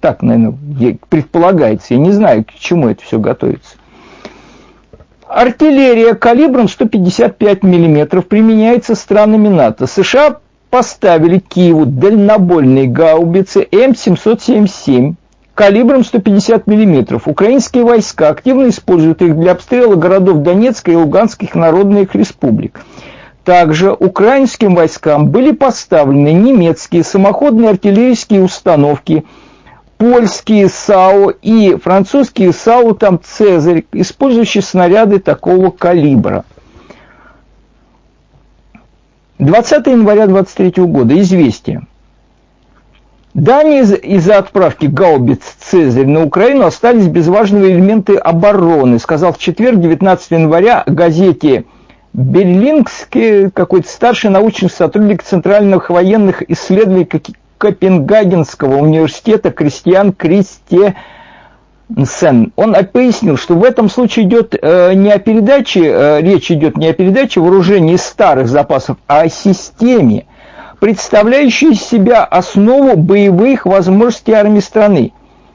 Так, 0.00 0.22
наверное, 0.22 0.98
предполагается. 1.08 1.94
Я 1.94 2.00
не 2.00 2.12
знаю, 2.12 2.44
к 2.44 2.52
чему 2.54 2.88
это 2.88 3.02
все 3.02 3.18
готовится. 3.18 3.76
Артиллерия 5.28 6.14
калибром 6.14 6.68
155 6.68 7.62
мм 7.62 8.22
применяется 8.22 8.94
странами 8.94 9.48
НАТО. 9.48 9.86
США 9.86 10.38
поставили 10.70 11.38
Киеву 11.38 11.84
дальнобойные 11.84 12.86
гаубицы 12.86 13.66
М777 13.70 15.14
калибром 15.54 16.04
150 16.04 16.66
мм. 16.66 17.20
Украинские 17.26 17.84
войска 17.84 18.28
активно 18.28 18.68
используют 18.68 19.20
их 19.20 19.36
для 19.38 19.52
обстрела 19.52 19.96
городов 19.96 20.38
Донецкой 20.38 20.94
и 20.94 20.96
Луганских 20.96 21.54
народных 21.54 22.14
республик. 22.14 22.80
Также 23.44 23.92
украинским 23.92 24.74
войскам 24.74 25.28
были 25.28 25.50
поставлены 25.52 26.32
немецкие 26.32 27.04
самоходные 27.04 27.70
артиллерийские 27.70 28.42
установки– 28.42 29.24
польские 30.00 30.70
САУ 30.70 31.28
и 31.42 31.76
французские 31.76 32.54
САУ 32.54 32.94
там 32.94 33.20
«Цезарь», 33.22 33.84
использующие 33.92 34.62
снаряды 34.62 35.18
такого 35.18 35.70
калибра. 35.70 36.46
20 39.40 39.86
января 39.86 40.26
23 40.26 40.84
года. 40.84 41.18
Известие. 41.18 41.86
Данные 43.32 43.84
из-за 43.84 44.36
отправки 44.36 44.84
гаубиц 44.84 45.40
«Цезарь» 45.60 46.06
на 46.06 46.24
Украину 46.24 46.66
остались 46.66 47.06
без 47.06 47.26
важного 47.28 47.64
элемента 47.64 48.18
обороны, 48.18 48.98
сказал 48.98 49.32
в 49.32 49.38
четверг, 49.38 49.80
19 49.80 50.32
января, 50.32 50.82
газете 50.86 51.64
«Берлингский» 52.12 53.50
какой-то 53.50 53.88
старший 53.88 54.28
научный 54.28 54.68
сотрудник 54.68 55.22
Центральных 55.22 55.88
военных 55.88 56.42
исследований 56.50 57.08
Копенгагенского 57.56 58.76
университета 58.76 59.50
Кристиан 59.52 60.12
Кристе 60.12 60.96
Сен. 62.06 62.52
Он 62.56 62.74
пояснил, 62.92 63.36
что 63.36 63.54
в 63.54 63.64
этом 63.64 63.88
случае 63.90 64.26
идет 64.26 64.54
э, 64.60 64.94
не 64.94 65.10
о 65.10 65.18
передаче, 65.18 65.82
э, 65.84 66.20
речь 66.20 66.50
идет 66.50 66.76
не 66.76 66.88
о 66.88 66.92
передаче 66.92 67.40
вооружений 67.40 67.96
старых 67.96 68.48
запасов, 68.48 68.96
а 69.06 69.22
о 69.22 69.28
системе, 69.28 70.26
представляющей 70.78 71.72
из 71.72 71.82
себя 71.82 72.24
основу 72.24 72.96
боевых 72.96 73.66
возможностей 73.66 74.32
армии 74.32 74.60
страны. 74.60 75.12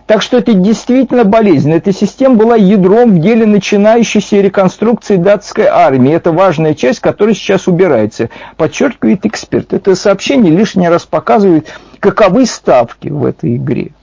Так 0.07 0.21
что 0.21 0.37
это 0.37 0.53
действительно 0.53 1.23
болезнь. 1.23 1.71
Эта 1.73 1.91
система 1.91 2.35
была 2.35 2.55
ядром 2.55 3.15
в 3.15 3.19
деле 3.19 3.47
начинающейся 3.47 4.39
реконструкции 4.39 5.15
датской 5.15 5.65
армии. 5.65 6.13
Это 6.13 6.31
важная 6.31 6.75
часть, 6.75 6.99
которая 6.99 7.33
сейчас 7.33 7.67
убирается. 7.67 8.29
Подчеркивает 8.55 9.25
эксперт. 9.25 9.73
Это 9.73 9.95
сообщение 9.95 10.55
лишний 10.55 10.87
раз 10.87 11.05
показывает, 11.05 11.73
каковы 11.99 12.45
ставки 12.45 13.07
в 13.07 13.25
этой 13.25 13.55
игре. 13.55 13.93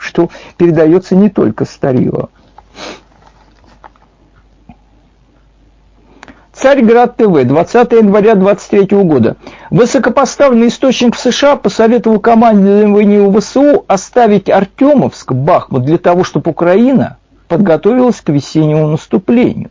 Что 0.00 0.30
передается 0.56 1.14
не 1.14 1.28
только 1.28 1.66
старье. 1.66 2.28
Царьград 6.54 7.16
ТВ, 7.16 7.44
20 7.44 7.92
января 7.92 8.34
23 8.34 8.98
года. 9.02 9.36
Высокопоставленный 9.70 10.68
источник 10.68 11.14
в 11.14 11.20
США 11.20 11.56
посоветовал 11.56 12.18
командованию 12.18 13.32
ВСУ 13.40 13.84
оставить 13.86 14.50
Артемовск, 14.50 15.32
Бахмут, 15.32 15.84
для 15.84 15.98
того, 15.98 16.24
чтобы 16.24 16.50
Украина 16.50 17.18
подготовилась 17.48 18.20
к 18.20 18.28
весеннему 18.30 18.88
наступлению. 18.88 19.70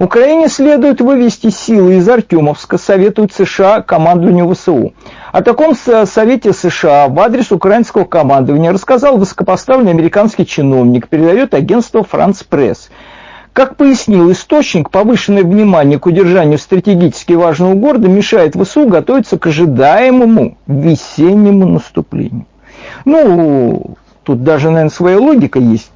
Украине 0.00 0.48
следует 0.48 1.02
вывести 1.02 1.50
силы 1.50 1.96
из 1.96 2.08
Артемовска, 2.08 2.78
советует 2.78 3.34
США 3.34 3.82
командованию 3.82 4.50
ВСУ. 4.54 4.94
О 5.30 5.42
таком 5.42 5.74
совете 5.74 6.54
США 6.54 7.08
в 7.08 7.20
адрес 7.20 7.52
украинского 7.52 8.04
командования 8.04 8.72
рассказал 8.72 9.18
высокопоставленный 9.18 9.90
американский 9.90 10.46
чиновник, 10.46 11.08
передает 11.08 11.52
агентство 11.52 12.02
«Франц 12.02 12.42
Пресс». 12.44 12.88
Как 13.52 13.76
пояснил 13.76 14.32
источник, 14.32 14.88
повышенное 14.88 15.42
внимание 15.42 15.98
к 15.98 16.06
удержанию 16.06 16.56
стратегически 16.56 17.34
важного 17.34 17.74
города 17.74 18.08
мешает 18.08 18.56
ВСУ 18.56 18.86
готовиться 18.86 19.38
к 19.38 19.48
ожидаемому 19.48 20.56
весеннему 20.66 21.66
наступлению. 21.66 22.46
Ну, 23.04 23.96
тут 24.30 24.44
даже, 24.44 24.70
наверное, 24.70 24.90
своя 24.90 25.18
логика 25.18 25.58
есть. 25.58 25.90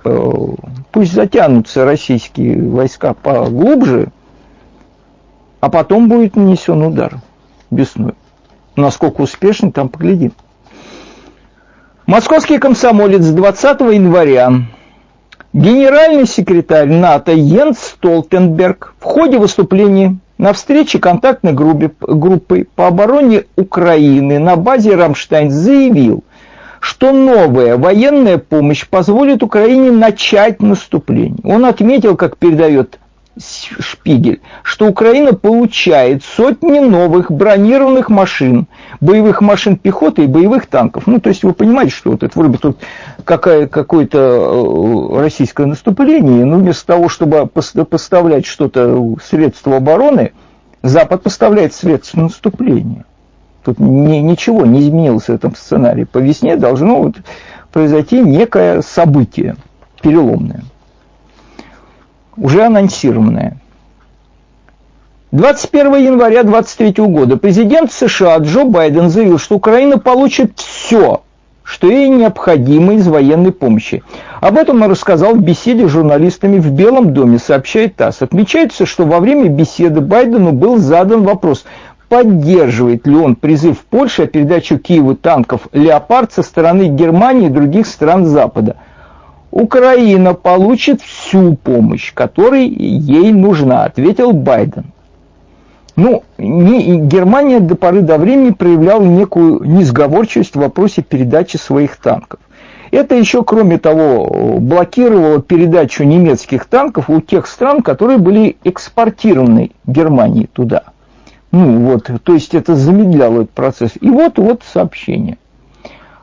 Пусть 0.91 1.13
затянутся 1.13 1.85
российские 1.85 2.69
войска 2.69 3.15
поглубже, 3.15 4.09
а 5.61 5.71
потом 5.71 6.09
будет 6.09 6.35
нанесен 6.35 6.83
удар 6.83 7.21
весной. 7.71 8.15
Насколько 8.75 9.21
успешный, 9.21 9.71
там 9.71 9.89
поглядим. 9.89 10.33
Московский 12.07 12.59
комсомолец 12.59 13.25
20 13.25 13.81
января. 13.83 14.53
Генеральный 15.53 16.27
секретарь 16.27 16.89
НАТО 16.89 17.31
Йенс 17.31 17.79
Столтенберг 17.79 18.95
в 18.99 19.05
ходе 19.05 19.39
выступления 19.39 20.17
на 20.39 20.53
встрече 20.53 20.99
контактной 20.99 21.53
группы, 21.53 21.93
группы 22.01 22.67
по 22.75 22.89
обороне 22.89 23.45
Украины 23.55 24.41
на 24.41 24.57
базе 24.57 24.97
Рамштайн 24.97 25.53
заявил, 25.53 26.25
что 26.85 27.13
новая 27.13 27.79
военная 27.79 28.37
помощь 28.37 28.87
позволит 28.87 29.43
Украине 29.43 29.91
начать 29.91 30.61
наступление. 30.61 31.41
Он 31.43 31.65
отметил, 31.65 32.15
как 32.15 32.37
передает 32.37 32.99
Шпигель, 33.39 34.43
что 34.63 34.87
Украина 34.87 35.33
получает 35.33 36.23
сотни 36.23 36.81
новых 36.81 37.33
бронированных 37.33 38.11
машин, 38.11 38.67
боевых 39.01 39.41
машин 39.41 39.79
пехоты 39.79 40.25
и 40.25 40.27
боевых 40.27 40.67
танков. 40.67 41.07
Ну, 41.07 41.21
то 41.21 41.31
есть 41.31 41.43
вы 41.43 41.55
понимаете, 41.55 41.93
что 41.93 42.11
вот 42.11 42.23
это 42.23 42.39
вроде 42.39 42.59
тут 42.59 42.77
какая, 43.25 43.67
какое-то 43.67 44.19
э, 44.19 45.21
российское 45.21 45.65
наступление, 45.65 46.45
но 46.45 46.59
вместо 46.59 46.87
того, 46.87 47.09
чтобы 47.09 47.47
поставлять 47.47 48.45
что-то, 48.45 49.17
средства 49.25 49.79
обороны, 49.79 50.33
Запад 50.83 51.23
поставляет 51.23 51.73
средства 51.73 52.21
наступления. 52.21 53.07
Тут 53.65 53.79
ни, 53.79 54.19
ничего 54.19 54.67
не 54.67 54.81
изменилось 54.81 55.25
в 55.25 55.31
этом 55.31 55.55
сценарии. 55.55 56.05
По 56.05 56.19
весне 56.19 56.57
должно 56.57 57.03
вот 57.03 57.17
произойти 57.73 58.21
некое 58.21 58.83
событие 58.83 59.57
переломное 60.03 60.63
уже 62.37 62.65
анонсированное. 62.65 63.57
21 65.33 65.97
января 65.97 66.45
2023 66.45 67.05
года 67.07 67.37
президент 67.37 67.93
США 67.93 68.39
Джо 68.39 68.65
Байден 68.65 69.11
заявил, 69.11 69.39
что 69.39 69.57
Украина 69.57 69.99
получит 69.99 70.61
все, 70.61 71.23
что 71.65 71.91
ей 71.91 72.09
необходимо 72.09 72.95
из 72.95 73.09
военной 73.09 73.51
помощи. 73.51 74.05
Об 74.41 74.57
этом 74.57 74.83
он 74.83 74.91
рассказал 74.91 75.35
в 75.35 75.43
беседе 75.43 75.89
с 75.89 75.91
журналистами 75.91 76.59
в 76.59 76.71
Белом 76.71 77.13
доме, 77.13 77.39
сообщает 77.39 77.97
ТАСС. 77.97 78.23
Отмечается, 78.23 78.87
что 78.87 79.07
во 79.07 79.19
время 79.19 79.49
беседы 79.49 80.01
Байдену 80.01 80.53
был 80.53 80.77
задан 80.77 81.25
вопрос, 81.25 81.65
поддерживает 82.09 83.07
ли 83.07 83.17
он 83.17 83.37
призыв 83.37 83.85
Польши 83.85 84.25
о 84.25 84.27
передаче 84.27 84.79
Киеву 84.79 85.15
танков 85.15 85.69
«Леопард» 85.73 86.33
со 86.33 86.43
стороны 86.43 86.89
Германии 86.89 87.47
и 87.47 87.51
других 87.51 87.87
стран 87.87 88.27
Запада– 88.27 88.77
Украина 89.55 90.35
получит 90.35 91.01
всю 91.01 91.55
помощь, 91.55 92.13
которая 92.13 92.63
ей 92.63 93.33
нужна, 93.33 93.85
ответил 93.85 94.33
Байден. 94.33 94.87
Ну, 95.95 96.25
не, 96.39 96.99
Германия 96.99 97.61
до 97.61 97.77
поры 97.77 98.01
до 98.01 98.19
времени 98.19 98.51
проявляла 98.51 99.05
некую 99.05 99.63
несговорчивость 99.63 100.57
в 100.57 100.59
вопросе 100.59 101.03
передачи 101.03 101.57
своих 101.57 101.99
танков. 101.99 102.41
Это 102.91 103.15
еще, 103.15 103.45
кроме 103.45 103.79
того, 103.79 104.59
блокировало 104.59 105.41
передачу 105.41 106.03
немецких 106.03 106.65
танков 106.65 107.09
у 107.09 107.21
тех 107.21 107.47
стран, 107.47 107.81
которые 107.83 108.19
были 108.19 108.57
экспортированы 108.65 109.71
Германии 109.87 110.49
туда. 110.53 110.83
Ну 111.55 111.79
вот, 111.83 112.11
то 112.25 112.35
есть 112.35 112.53
это 112.53 112.75
замедляло 112.75 113.43
этот 113.43 113.51
процесс. 113.53 113.93
И 114.01 114.11
вот, 114.11 114.39
вот 114.39 114.63
сообщение 114.71 115.39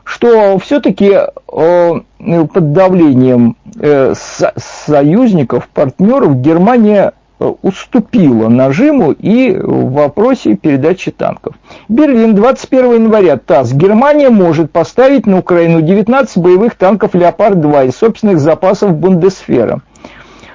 что 0.04 0.58
все-таки 0.58 1.10
э, 1.10 2.00
под 2.18 2.72
давлением 2.72 3.56
э, 3.80 4.12
союзников, 4.56 5.68
партнеров 5.68 6.36
Германия 6.42 7.12
э, 7.40 7.52
уступила 7.62 8.48
нажиму 8.48 9.12
и 9.12 9.52
в 9.52 9.92
вопросе 9.92 10.56
передачи 10.56 11.12
танков. 11.12 11.54
Берлин, 11.88 12.34
21 12.34 12.94
января, 12.94 13.38
ТАСС. 13.38 13.72
Германия 13.72 14.28
может 14.28 14.70
поставить 14.70 15.26
на 15.26 15.38
Украину 15.38 15.80
19 15.80 16.36
боевых 16.38 16.74
танков 16.74 17.14
«Леопард-2» 17.14 17.88
из 17.88 17.96
собственных 17.96 18.38
запасов 18.38 18.94
Бундесфера. 18.94 19.80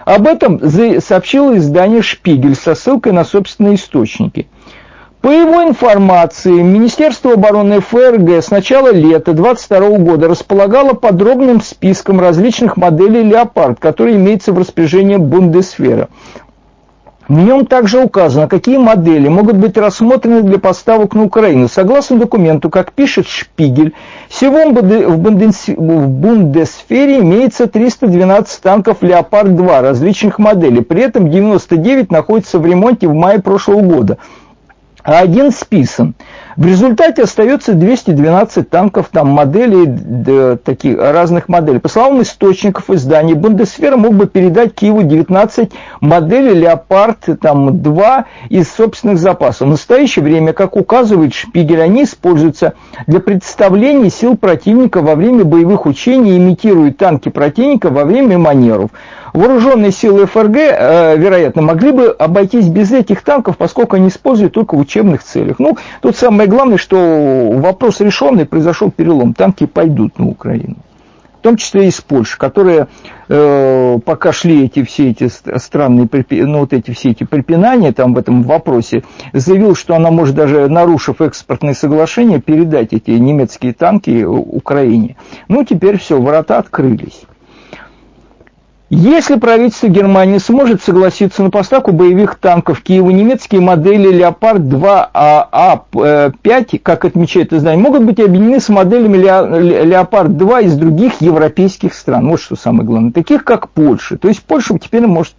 Об 0.06 0.28
этом 0.28 0.62
сообщило 1.02 1.58
издание 1.58 2.04
«Шпигель» 2.04 2.56
со 2.56 2.76
ссылкой 2.76 3.14
на 3.14 3.24
собственные 3.24 3.76
источники– 3.76 4.46
по 5.22 5.30
его 5.30 5.64
информации, 5.64 6.52
Министерство 6.52 7.34
обороны 7.34 7.82
ФРГ 7.82 8.44
с 8.44 8.52
начала 8.52 8.92
лета 8.94 9.34
2022 9.34 9.98
года 9.98 10.28
располагало 10.28 10.94
подробным 10.94 11.60
списком 11.60 12.20
различных 12.20 12.78
моделей 12.78 13.24
«Леопард», 13.24 13.80
которые 13.80 14.18
имеются 14.18 14.54
в 14.54 14.60
распоряжении 14.60 15.18
Бундесфера. 15.18 16.10
В 17.28 17.34
нем 17.34 17.66
также 17.66 18.02
указано, 18.02 18.48
какие 18.48 18.78
модели 18.78 19.28
могут 19.28 19.58
быть 19.58 19.76
рассмотрены 19.78 20.44
для 20.44 20.60
поставок 20.60 21.14
на 21.14 21.24
Украину. 21.24 21.68
Согласно 21.68 22.18
документу, 22.18 22.70
как 22.70 22.94
пишет 22.94 23.28
Шпигель, 23.28 23.94
всего 24.30 24.70
в 24.70 26.08
Бундесфере 26.08 27.20
имеется 27.20 27.68
312 27.68 28.62
танков 28.62 29.00
«Леопард-2» 29.02 29.82
различных 29.82 30.40
моделей. 30.40 30.82
При 30.82 31.02
этом 31.02 31.30
99 31.30 32.12
находятся 32.12 32.60
в 32.60 32.66
ремонте 32.66 33.10
в 33.10 33.14
мае 33.14 33.42
прошлого 33.42 33.82
года 33.82 34.20
а 35.08 35.20
один 35.20 35.52
списан. 35.52 36.16
В 36.58 36.66
результате 36.66 37.22
остается 37.22 37.74
212 37.76 38.68
танков, 38.68 39.10
там 39.12 39.28
моделей, 39.28 39.86
да, 39.86 40.58
таких 40.58 40.98
разных 40.98 41.50
моделей. 41.50 41.78
По 41.78 41.88
словам 41.88 42.24
источников 42.24 42.90
издания, 42.90 43.36
Бундесфера 43.36 43.96
мог 43.96 44.16
бы 44.16 44.26
передать 44.26 44.74
Киеву 44.74 45.04
19 45.04 45.72
моделей 46.02 46.56
Леопард 46.56 47.28
там, 47.40 47.84
2 47.84 48.26
из 48.50 48.72
собственных 48.72 49.20
запасов. 49.20 49.68
В 49.68 49.70
настоящее 49.70 50.26
время, 50.26 50.54
как 50.54 50.76
указывает 50.76 51.36
Шпигель, 51.36 51.80
они 51.80 52.06
используются 52.06 52.74
для 53.06 53.20
представления 53.20 54.10
сил 54.10 54.36
противника 54.36 55.02
во 55.04 55.14
время 55.14 55.44
боевых 55.44 55.86
учений 55.86 56.38
имитируют 56.38 56.98
танки 56.98 57.30
противника 57.30 57.92
во 57.92 58.04
время 58.04 58.40
манеров. 58.40 58.90
Вооруженные 59.34 59.92
силы 59.92 60.26
ФРГ, 60.26 60.56
э, 60.56 61.18
вероятно, 61.18 61.62
могли 61.62 61.92
бы 61.92 62.08
обойтись 62.08 62.68
без 62.70 62.92
этих 62.92 63.22
танков, 63.22 63.58
поскольку 63.58 63.96
они 63.96 64.08
используют 64.08 64.54
только 64.54 64.74
в 64.74 64.80
учебных 64.80 65.24
целях. 65.24 65.60
Ну, 65.60 65.78
тут 66.02 66.16
самое 66.18 66.47
главное, 66.48 66.78
что 66.78 67.52
вопрос 67.54 68.00
решенный, 68.00 68.46
произошел 68.46 68.92
перелом. 68.92 69.34
Танки 69.34 69.66
пойдут 69.66 70.20
на 70.20 70.28
Украину. 70.28 70.78
В 71.40 71.42
том 71.44 71.56
числе 71.56 71.86
и 71.86 71.88
из 71.90 72.02
Польши, 72.02 72.38
которые 72.38 72.88
э, 73.30 74.00
пока 74.04 74.34
шли 74.34 74.66
эти 74.66 74.84
все 74.84 75.12
эти 75.12 75.30
странные, 75.60 76.10
ну, 76.30 76.60
вот 76.60 76.74
эти 76.74 76.92
все 76.92 77.12
эти 77.12 77.24
препинания 77.24 77.92
там 77.94 78.16
в 78.16 78.18
этом 78.18 78.42
вопросе, 78.42 79.04
заявил, 79.34 79.76
что 79.76 79.96
она 79.96 80.10
может 80.10 80.36
даже, 80.36 80.68
нарушив 80.68 81.22
экспортные 81.22 81.76
соглашения, 81.76 82.42
передать 82.42 82.92
эти 82.92 83.12
немецкие 83.12 83.74
танки 83.74 84.24
Украине. 84.24 85.16
Ну, 85.48 85.64
теперь 85.64 86.00
все, 86.00 86.20
ворота 86.20 86.58
открылись. 86.58 87.22
Если 88.90 89.36
правительство 89.36 89.88
Германии 89.88 90.38
сможет 90.38 90.82
согласиться 90.82 91.44
на 91.44 91.50
поставку 91.50 91.92
боевых 91.92 92.36
танков 92.36 92.82
Киеву, 92.82 93.12
немецкие 93.12 93.60
модели 93.60 94.10
Леопард-2А5, 94.14 95.10
а 95.14 95.84
э, 95.94 96.78
как 96.82 97.04
отмечает 97.04 97.52
издание, 97.52 97.84
могут 97.84 98.04
быть 98.04 98.22
объединены 98.22 98.62
с 98.62 98.70
моделями 98.70 99.18
Леопард-2 99.18 100.64
из 100.64 100.78
других 100.78 101.20
европейских 101.20 101.94
стран. 101.94 102.30
Вот 102.30 102.40
что 102.40 102.56
самое 102.56 102.86
главное. 102.86 103.12
Таких, 103.12 103.44
как 103.44 103.68
Польша. 103.72 104.18
То 104.18 104.30
есть 104.30 104.42
Польша 104.44 104.80
теперь 104.80 105.06
может 105.06 105.36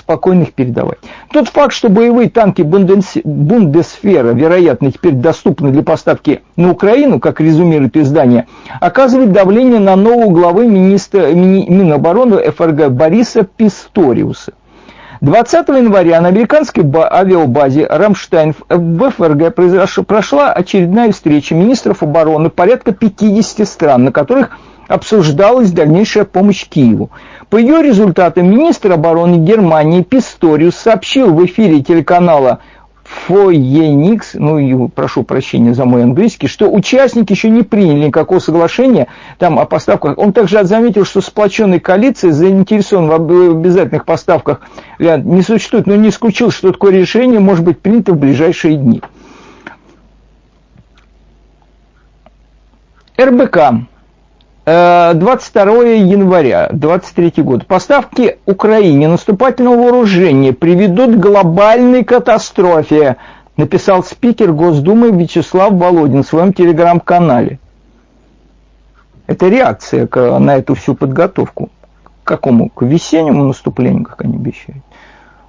спокойно 0.00 0.42
их 0.42 0.52
передавать. 0.52 0.98
Тот 1.32 1.48
факт, 1.48 1.72
что 1.72 1.88
боевые 1.88 2.28
танки 2.28 2.62
Бундесфера, 2.62 4.32
вероятно, 4.32 4.90
теперь 4.90 5.12
доступны 5.12 5.70
для 5.70 5.82
поставки 5.82 6.42
на 6.56 6.70
Украину, 6.72 7.20
как 7.20 7.40
резюмирует 7.40 7.96
издание, 7.96 8.46
оказывает 8.80 9.32
давление 9.32 9.78
на 9.78 9.94
нового 9.94 10.30
главы 10.32 10.66
министра, 10.66 11.32
Минобороны 11.32 12.50
ФРГ 12.50 12.88
Бориса 12.90 13.44
Писториуса. 13.44 14.52
20 15.20 15.68
января 15.68 16.20
на 16.22 16.28
американской 16.28 16.82
авиабазе 16.82 17.86
«Рамштайн» 17.86 18.54
в 18.68 19.10
ФРГ 19.10 19.54
прошла 20.06 20.50
очередная 20.50 21.12
встреча 21.12 21.54
министров 21.54 22.02
обороны 22.02 22.48
порядка 22.48 22.92
50 22.92 23.68
стран, 23.68 24.04
на 24.04 24.12
которых 24.12 24.56
обсуждалась 24.88 25.72
дальнейшая 25.72 26.24
помощь 26.24 26.66
Киеву. 26.66 27.10
По 27.50 27.56
ее 27.56 27.82
результатам 27.82 28.48
министр 28.48 28.92
обороны 28.92 29.34
Германии 29.34 30.02
Писториус 30.02 30.76
сообщил 30.76 31.34
в 31.34 31.44
эфире 31.46 31.82
телеканала 31.82 32.60
Фоеникс, 33.02 34.34
ну 34.34 34.58
и 34.60 34.88
прошу 34.88 35.24
прощения 35.24 35.74
за 35.74 35.84
мой 35.84 36.04
английский, 36.04 36.46
что 36.46 36.70
участники 36.70 37.32
еще 37.32 37.50
не 37.50 37.64
приняли 37.64 38.06
никакого 38.06 38.38
соглашения 38.38 39.08
там 39.38 39.58
о 39.58 39.64
поставках. 39.64 40.16
Он 40.16 40.32
также 40.32 40.62
заметил, 40.62 41.04
что 41.04 41.20
сплоченной 41.20 41.80
коалиции 41.80 42.30
заинтересован 42.30 43.08
в 43.08 43.50
обязательных 43.50 44.04
поставках 44.04 44.60
не 45.00 45.42
существует, 45.42 45.88
но 45.88 45.96
не 45.96 46.10
исключил, 46.10 46.52
что 46.52 46.70
такое 46.70 46.92
решение 46.92 47.40
может 47.40 47.64
быть 47.64 47.80
принято 47.80 48.12
в 48.12 48.16
ближайшие 48.16 48.76
дни. 48.76 49.02
РБК 53.20 53.89
22 54.70 55.84
э, 55.84 55.98
января 55.98 56.68
23 56.72 57.42
год. 57.42 57.66
Поставки 57.66 58.38
Украине 58.46 59.08
наступательного 59.08 59.76
вооружения 59.76 60.52
приведут 60.52 61.16
к 61.16 61.18
глобальной 61.18 62.04
катастрофе, 62.04 63.16
написал 63.56 64.04
спикер 64.04 64.52
Госдумы 64.52 65.10
Вячеслав 65.10 65.72
Володин 65.72 66.22
в 66.22 66.26
своем 66.26 66.52
телеграм-канале. 66.52 67.58
Это 69.26 69.48
реакция 69.48 70.08
на 70.38 70.56
эту 70.56 70.74
всю 70.74 70.94
подготовку. 70.94 71.70
К 72.22 72.28
какому? 72.28 72.68
К 72.68 72.82
весеннему 72.82 73.44
наступлению, 73.44 74.04
как 74.04 74.22
они 74.22 74.36
обещают. 74.36 74.84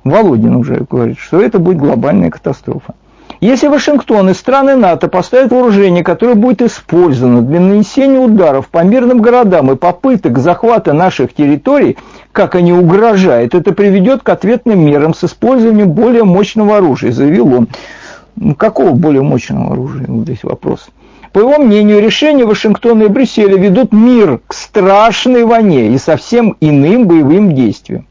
Володин 0.04 0.56
уже 0.56 0.84
говорит, 0.90 1.20
что 1.20 1.40
это 1.40 1.60
будет 1.60 1.78
глобальная 1.78 2.32
катастрофа. 2.32 2.96
Если 3.40 3.68
Вашингтон 3.68 4.30
и 4.30 4.34
страны 4.34 4.76
НАТО 4.76 5.08
поставят 5.08 5.52
вооружение, 5.52 6.04
которое 6.04 6.36
будет 6.36 6.62
использовано 6.62 7.42
для 7.42 7.60
нанесения 7.60 8.20
ударов 8.20 8.68
по 8.68 8.84
мирным 8.84 9.22
городам 9.22 9.72
и 9.72 9.76
попыток 9.76 10.38
захвата 10.40 10.94
наших 10.94 11.34
территорий, 11.34 11.98
как 12.32 12.56
они 12.56 12.74
угрожают, 12.74 13.56
это 13.56 13.72
приведет 13.74 14.24
к 14.24 14.30
ответным 14.30 14.86
мерам 14.86 15.14
с 15.14 15.24
использованием 15.24 15.92
более 15.92 16.24
мощного 16.24 16.78
оружия, 16.78 17.12
заявил 17.12 17.54
он. 17.54 17.68
Ну, 18.36 18.56
какого 18.56 18.92
более 18.92 19.22
мощного 19.22 19.74
оружия? 19.74 20.06
Вот 20.08 20.24
здесь 20.24 20.44
вопрос. 20.44 20.90
По 21.34 21.40
его 21.40 21.58
мнению, 21.58 22.02
решения 22.02 22.46
Вашингтона 22.46 23.04
и 23.04 23.08
Брюсселя 23.08 23.58
ведут 23.58 23.94
мир 23.94 24.42
к 24.48 24.54
страшной 24.54 25.46
войне 25.46 25.90
и 25.90 25.98
совсем 25.98 26.58
иным 26.60 27.08
боевым 27.08 27.56
действиям. 27.56 28.06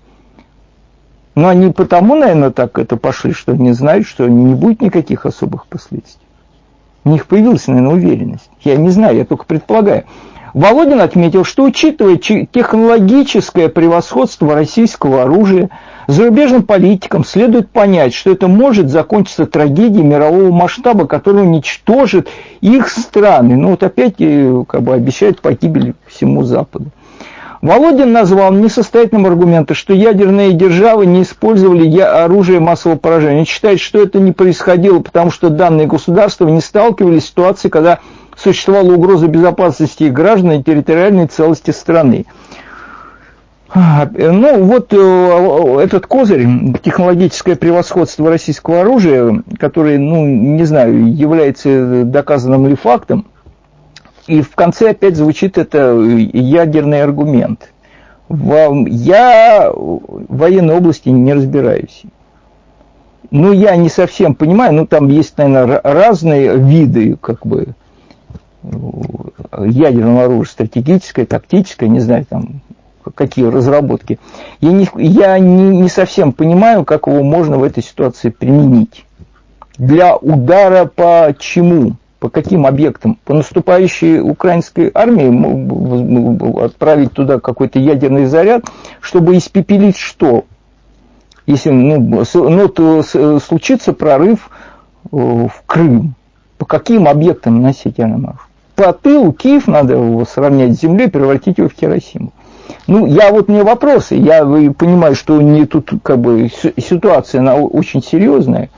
Но 1.41 1.49
они 1.49 1.73
потому, 1.73 2.17
наверное, 2.17 2.51
так 2.51 2.79
это 2.79 2.99
пошли, 2.99 3.33
что 3.33 3.57
не 3.57 3.73
знают, 3.73 4.07
что 4.07 4.29
не 4.29 4.55
будет 4.55 4.83
никаких 4.83 5.25
особых 5.25 5.67
последствий. 5.69 6.27
У 7.03 7.09
них 7.09 7.27
появилась, 7.27 7.67
наверное, 7.67 7.95
уверенность. 7.95 8.51
Я 8.61 8.77
не 8.77 8.91
знаю, 8.91 9.17
я 9.17 9.25
только 9.25 9.47
предполагаю. 9.47 10.05
Володин 10.53 11.01
отметил, 11.01 11.47
что 11.47 11.65
учитывая 11.65 12.19
технологическое 12.19 13.71
превосходство 13.71 14.55
российского 14.55 15.23
оружия, 15.23 15.71
зарубежным 16.09 16.63
политикам 16.63 17.25
следует 17.25 17.71
понять, 17.71 18.13
что 18.13 18.31
это 18.31 18.47
может 18.47 18.91
закончиться 18.91 19.47
трагедией 19.47 20.05
мирового 20.05 20.51
масштаба, 20.51 21.07
которая 21.07 21.45
уничтожит 21.45 22.29
их 22.61 22.91
страны. 22.91 23.57
Ну 23.57 23.71
вот 23.71 23.83
опять 23.83 24.17
э, 24.19 24.65
как 24.69 24.83
бы 24.83 24.93
обещают 24.93 25.41
погибель 25.41 25.95
всему 26.07 26.43
Западу. 26.43 26.91
Володин 27.63 28.13
назвал 28.13 28.53
несостоятельным 28.53 29.27
аргументом, 29.27 29.77
что 29.77 29.93
ядерные 29.93 30.53
державы 30.53 31.05
не 31.05 31.23
использовали 31.23 31.99
оружие 31.99 32.59
массового 32.59 32.97
поражения. 32.97 33.41
Он 33.41 33.47
считает, 33.47 33.81
что 33.81 34.03
это 34.03 34.19
не 34.19 34.33
происходило, 34.33 35.01
потому 35.01 35.31
что 35.31 35.51
данные 35.51 35.87
государства 35.87 36.49
не 36.49 36.63
сталкивались 36.63 37.25
с 37.25 37.29
ситуацией, 37.29 37.71
когда 37.71 37.99
существовала 38.35 38.93
угроза 38.93 39.27
безопасности 39.27 40.05
их 40.05 40.15
граждан 40.15 40.53
и 40.53 40.63
территориальной 40.63 41.27
целости 41.27 41.71
страны. 41.71 42.25
Ну, 43.73 44.65
вот 44.65 44.93
э, 44.93 45.81
этот 45.85 46.07
козырь, 46.07 46.45
технологическое 46.83 47.55
превосходство 47.55 48.29
российского 48.29 48.81
оружия, 48.81 49.45
который, 49.61 49.97
ну, 49.97 50.27
не 50.27 50.65
знаю, 50.65 51.15
является 51.15 52.03
доказанным 52.05 52.67
ли 52.67 52.75
фактом, 52.75 53.27
и 54.27 54.43
в 54.43 54.55
конце 54.55 54.91
опять 54.91 55.17
звучит 55.17 55.59
это 55.59 55.95
ядерный 55.99 57.03
аргумент. 57.03 57.73
Я 58.29 59.71
в 59.73 60.25
военной 60.29 60.77
области 60.77 61.09
не 61.09 61.33
разбираюсь. 61.33 62.03
Ну, 63.31 63.53
я 63.53 63.77
не 63.77 63.89
совсем 63.89 64.35
понимаю, 64.35 64.75
ну, 64.75 64.87
там 64.87 65.09
есть, 65.09 65.37
наверное, 65.39 65.81
разные 65.83 66.57
виды, 66.57 67.17
как 67.21 67.47
бы, 67.47 67.75
ядерного 68.63 70.25
оружия, 70.25 70.53
стратегическое, 70.53 71.27
тактическое, 71.27 71.89
не 71.89 72.01
знаю, 72.01 72.25
там, 72.29 72.61
какие 73.15 73.47
разработки. 73.47 74.19
Я 74.61 74.73
не, 74.73 74.89
я 74.97 75.39
не, 75.39 75.79
не 75.81 75.89
совсем 75.89 76.33
понимаю, 76.33 76.85
как 76.85 77.07
его 77.07 77.23
можно 77.23 77.59
в 77.59 77.63
этой 77.63 77.83
ситуации 77.83 78.31
применить. 78.31 79.05
Для 79.79 80.17
удара 80.17 80.85
по 80.85 81.35
чему? 81.39 81.95
По 82.21 82.29
каким 82.29 82.67
объектам? 82.67 83.19
По 83.25 83.33
наступающей 83.33 84.21
украинской 84.21 84.91
армии 84.93 86.63
отправить 86.63 87.13
туда 87.13 87.41
какой-то 87.41 87.79
ядерный 87.79 88.27
заряд, 88.27 88.67
чтобы 89.01 89.39
испепелить 89.39 89.97
что? 89.97 90.45
Если 91.47 91.71
ну, 91.71 92.23
ну, 92.35 92.69
то 92.69 93.03
случится 93.41 93.95
прорыв 93.95 94.51
э, 95.11 95.17
в 95.17 95.63
Крым, 95.67 96.15
по 96.59 96.67
каким 96.67 97.09
объектам 97.09 97.63
носить 97.63 97.99
оружие? 97.99 98.35
По 98.77 98.93
тылу 98.93 99.33
Киев 99.33 99.67
надо 99.67 99.95
его 99.95 100.25
сравнять 100.27 100.77
с 100.77 100.81
землей, 100.81 101.09
превратить 101.09 101.59
его 101.59 101.69
в 101.69 101.73
Хиросиму. 101.73 102.33
Ну, 102.87 103.07
я 103.07 103.31
вот 103.31 103.49
мне 103.49 103.63
вопросы, 103.63 104.15
я 104.15 104.45
понимаю, 104.45 105.15
что 105.15 105.41
не 105.41 105.67
тут 105.67 105.91
как 106.03 106.19
бы 106.19 106.51
ситуация 106.77 107.41
она 107.41 107.57
очень 107.57 108.03
серьезная. 108.03 108.71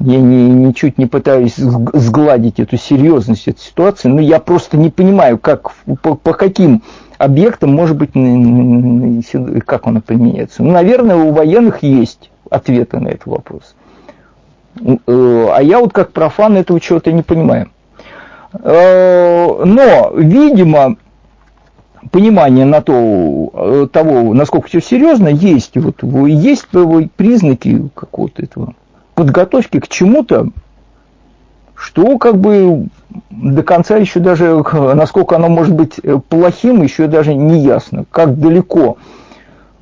Я 0.00 0.18
не, 0.18 0.48
ничуть 0.48 0.96
не 0.96 1.04
пытаюсь 1.04 1.56
сгладить 1.56 2.58
эту 2.58 2.78
серьезность 2.78 3.48
этой 3.48 3.60
ситуации, 3.60 4.08
но 4.08 4.20
я 4.20 4.40
просто 4.40 4.78
не 4.78 4.88
понимаю, 4.88 5.36
как, 5.36 5.72
по, 6.02 6.14
по 6.14 6.32
каким 6.32 6.82
объектам 7.18 7.74
может 7.74 7.98
быть, 7.98 8.12
как 9.66 9.86
она 9.86 10.00
применяется. 10.00 10.62
Ну, 10.62 10.70
наверное, 10.70 11.16
у 11.16 11.32
военных 11.32 11.82
есть 11.82 12.30
ответы 12.48 12.98
на 12.98 13.08
этот 13.08 13.26
вопрос. 13.26 13.74
Э, 14.80 15.48
а 15.54 15.60
я 15.60 15.80
вот 15.80 15.92
как 15.92 16.12
профан 16.12 16.56
этого 16.56 16.80
чего-то 16.80 17.12
не 17.12 17.22
понимаю. 17.22 17.70
Э, 18.54 19.64
но, 19.64 20.12
видимо, 20.16 20.96
понимание 22.10 22.64
на 22.64 22.80
то, 22.80 23.50
э, 23.52 23.86
того, 23.92 24.32
насколько 24.32 24.68
все 24.68 24.80
серьезно, 24.80 25.28
есть, 25.28 25.76
вот, 25.76 26.02
есть 26.02 26.68
признаки 27.16 27.90
какого-то 27.94 28.42
этого 28.42 28.74
подготовки 29.20 29.80
к 29.80 29.88
чему-то, 29.88 30.48
что 31.74 32.16
как 32.16 32.38
бы 32.38 32.86
до 33.28 33.62
конца 33.62 33.98
еще 33.98 34.18
даже, 34.18 34.64
насколько 34.72 35.36
оно 35.36 35.50
может 35.50 35.74
быть 35.74 36.00
э, 36.02 36.18
плохим, 36.26 36.82
еще 36.82 37.06
даже 37.06 37.34
не 37.34 37.60
ясно, 37.60 38.06
как 38.10 38.38
далеко 38.38 38.96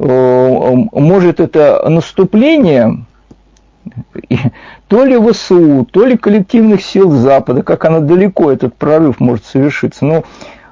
э, 0.01 0.75
может 0.93 1.39
это 1.39 1.89
наступление 1.89 3.05
то 4.89 5.05
ли 5.05 5.17
ВСУ, 5.17 5.87
то 5.89 6.05
ли 6.05 6.17
коллективных 6.17 6.83
сил 6.83 7.13
Запада, 7.13 7.63
как 7.63 7.85
оно 7.85 8.01
далеко 8.01 8.51
этот 8.51 8.75
прорыв 8.75 9.21
может 9.21 9.45
совершиться. 9.45 10.05
Но 10.05 10.25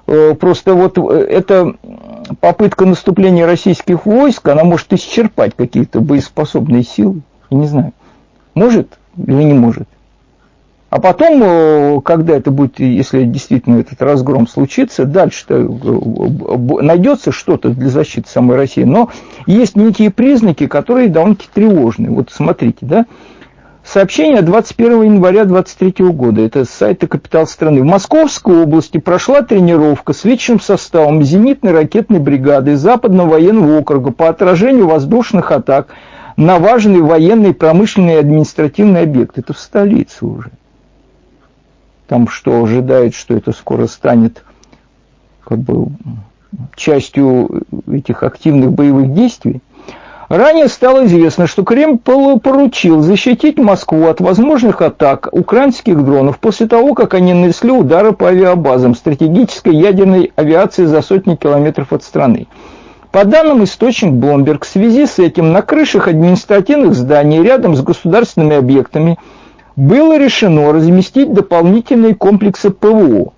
ну, 0.09 0.35
просто 0.35 0.75
вот 0.75 0.99
эта 0.99 1.73
попытка 2.41 2.85
наступления 2.85 3.47
российских 3.47 4.07
войск, 4.07 4.49
она 4.49 4.65
может 4.65 4.93
исчерпать 4.93 5.55
какие-то 5.57 6.01
боеспособные 6.01 6.83
силы, 6.83 7.23
не 7.51 7.69
знаю. 7.69 7.93
Может 8.57 8.99
или 9.19 9.43
не 9.43 9.53
может? 9.53 9.87
А 10.89 10.99
потом, 10.99 11.43
э, 11.43 12.01
когда 12.03 12.37
это 12.37 12.51
будет, 12.51 12.81
если 12.81 13.25
действительно 13.25 13.81
этот 13.81 14.01
разгром 14.01 14.49
случится, 14.49 15.05
дальше-то 15.05 15.57
э, 15.57 16.83
найдется 16.83 17.33
что-то 17.33 17.69
для 17.69 17.91
защиты 17.91 18.31
самой 18.31 18.57
России. 18.57 18.85
Но 18.85 19.11
есть 19.47 19.77
некие 19.77 20.11
признаки, 20.11 20.67
которые 20.67 21.09
довольно-таки 21.09 21.51
тревожные. 21.53 22.11
Вот 22.11 22.31
смотрите, 22.31 22.79
да. 22.81 23.05
Сообщение 23.85 24.41
21 24.41 25.03
января 25.03 25.45
2023 25.45 26.07
года. 26.07 26.41
Это 26.41 26.65
с 26.65 26.71
сайта 26.71 27.07
«Капитал 27.07 27.47
страны». 27.47 27.83
В 27.83 27.85
Московской 27.85 28.63
области 28.63 28.99
прошла 28.99 29.43
тренировка 29.43 30.15
с 30.15 30.25
личным 30.25 30.61
составом 30.61 31.23
зенитной 31.23 31.73
ракетной 31.73 32.21
бригады 32.21 32.77
Западного 32.77 33.33
военного 33.33 33.81
округа 33.81 34.13
по 34.13 34.31
отражению 34.31 34.89
воздушных 34.89 35.53
атак– 35.53 35.89
на 36.37 36.59
важный 36.59 37.01
военный, 37.01 37.55
промышленный 37.55 38.15
и 38.15 38.19
административный 38.19 39.03
объект. 39.03 39.39
Это 39.39 39.53
в 39.53 39.59
столице 39.59 40.25
уже. 40.27 40.51
Там 42.07 42.29
что, 42.29 42.63
ожидает, 42.63 43.15
что 43.15 43.35
это 43.35 43.53
скоро 43.53 43.87
станет 43.87 44.45
как 45.43 45.59
бы 45.59 45.89
частью 46.77 47.63
этих 47.91 48.23
активных 48.23 48.73
боевых 48.73 49.13
действий. 49.13 49.61
Ранее 50.29 50.69
стало 50.69 51.07
известно, 51.07 51.47
что 51.47 51.63
Кремль 51.63 51.99
поручил 51.99 53.01
защитить 53.01 53.59
Москву 53.59 54.07
от 54.07 54.21
возможных 54.21 54.83
атак 54.83 55.29
украинских 55.31 56.05
дронов 56.05 56.41
после 56.41 56.67
того, 56.67 56.95
как 56.95 57.15
они 57.15 57.33
нанесли 57.33 57.71
удары 57.71 58.13
по 58.13 58.29
авиабазам 58.29 58.97
стратегической 58.97 59.77
ядерной 59.77 60.33
авиации 60.35 60.85
за 60.85 61.01
сотни 61.03 61.37
километров 61.37 61.93
от 61.93 62.03
страны. 62.03 62.49
По 63.17 63.25
данным 63.25 63.65
источник 63.65 64.13
Bloomberg, 64.13 64.63
в 64.63 64.69
связи 64.69 65.07
с 65.07 65.19
этим 65.19 65.51
на 65.51 65.63
крышах 65.63 66.07
административных 66.07 66.93
зданий 66.93 67.43
рядом 67.43 67.75
с 67.75 67.81
государственными 67.81 68.57
объектами 68.57 69.19
было 69.75 70.19
решено 70.19 70.71
разместить 70.71 71.33
дополнительные 71.33 72.15
комплексы 72.15 72.69
ПВО. 72.69 73.33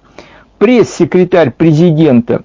Пресс-секретарь 0.59 1.53
президента 1.53 2.43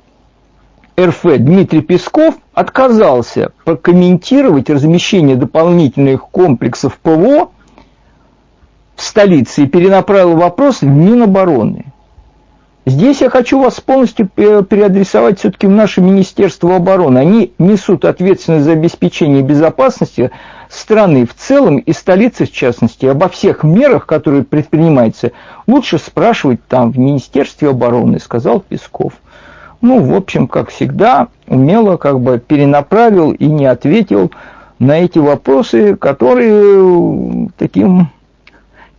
РФ 0.95 1.23
Дмитрий 1.23 1.81
Песков 1.81 2.36
отказался 2.53 3.51
прокомментировать 3.65 4.69
размещение 4.69 5.36
дополнительных 5.36 6.27
комплексов 6.27 6.99
ПВО 6.99 7.49
в 8.95 9.01
столице 9.01 9.63
и 9.63 9.67
перенаправил 9.67 10.36
вопрос 10.36 10.81
в 10.81 10.86
Минобороны. 10.86 11.86
Здесь 12.86 13.21
я 13.21 13.29
хочу 13.29 13.61
вас 13.61 13.79
полностью 13.79 14.27
переадресовать 14.27 15.39
все-таки 15.39 15.67
в 15.67 15.71
наше 15.71 16.01
Министерство 16.01 16.75
обороны. 16.75 17.17
Они 17.17 17.53
несут 17.57 18.03
ответственность 18.03 18.65
за 18.65 18.73
обеспечение 18.73 19.41
безопасности 19.41 20.31
страны 20.69 21.25
в 21.25 21.34
целом 21.34 21.77
и 21.77 21.93
столицы 21.93 22.45
в 22.45 22.51
частности. 22.51 23.05
Обо 23.05 23.29
всех 23.29 23.63
мерах, 23.63 24.05
которые 24.05 24.43
предпринимаются, 24.43 25.31
лучше 25.65 25.97
спрашивать 25.97 26.59
там 26.67 26.91
в 26.91 26.99
Министерстве 26.99 27.69
обороны, 27.69 28.19
сказал 28.19 28.59
Песков. 28.59 29.13
ну, 29.79 30.01
в 30.01 30.13
общем, 30.13 30.49
как 30.49 30.69
всегда, 30.69 31.29
умело 31.47 31.95
как 31.95 32.19
бы 32.19 32.38
перенаправил 32.45 33.31
и 33.31 33.45
не 33.45 33.65
ответил 33.65 34.31
на 34.79 34.99
эти 34.99 35.19
вопросы, 35.19 35.95
которые 35.95 37.49
таким 37.57 38.09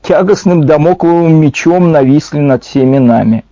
тягостным 0.01 0.64
домокловым 0.64 1.35
мечом 1.35 1.93
нависли 1.93 2.39
над 2.39 2.64
всеми 2.64 2.97
нами. 2.97 3.45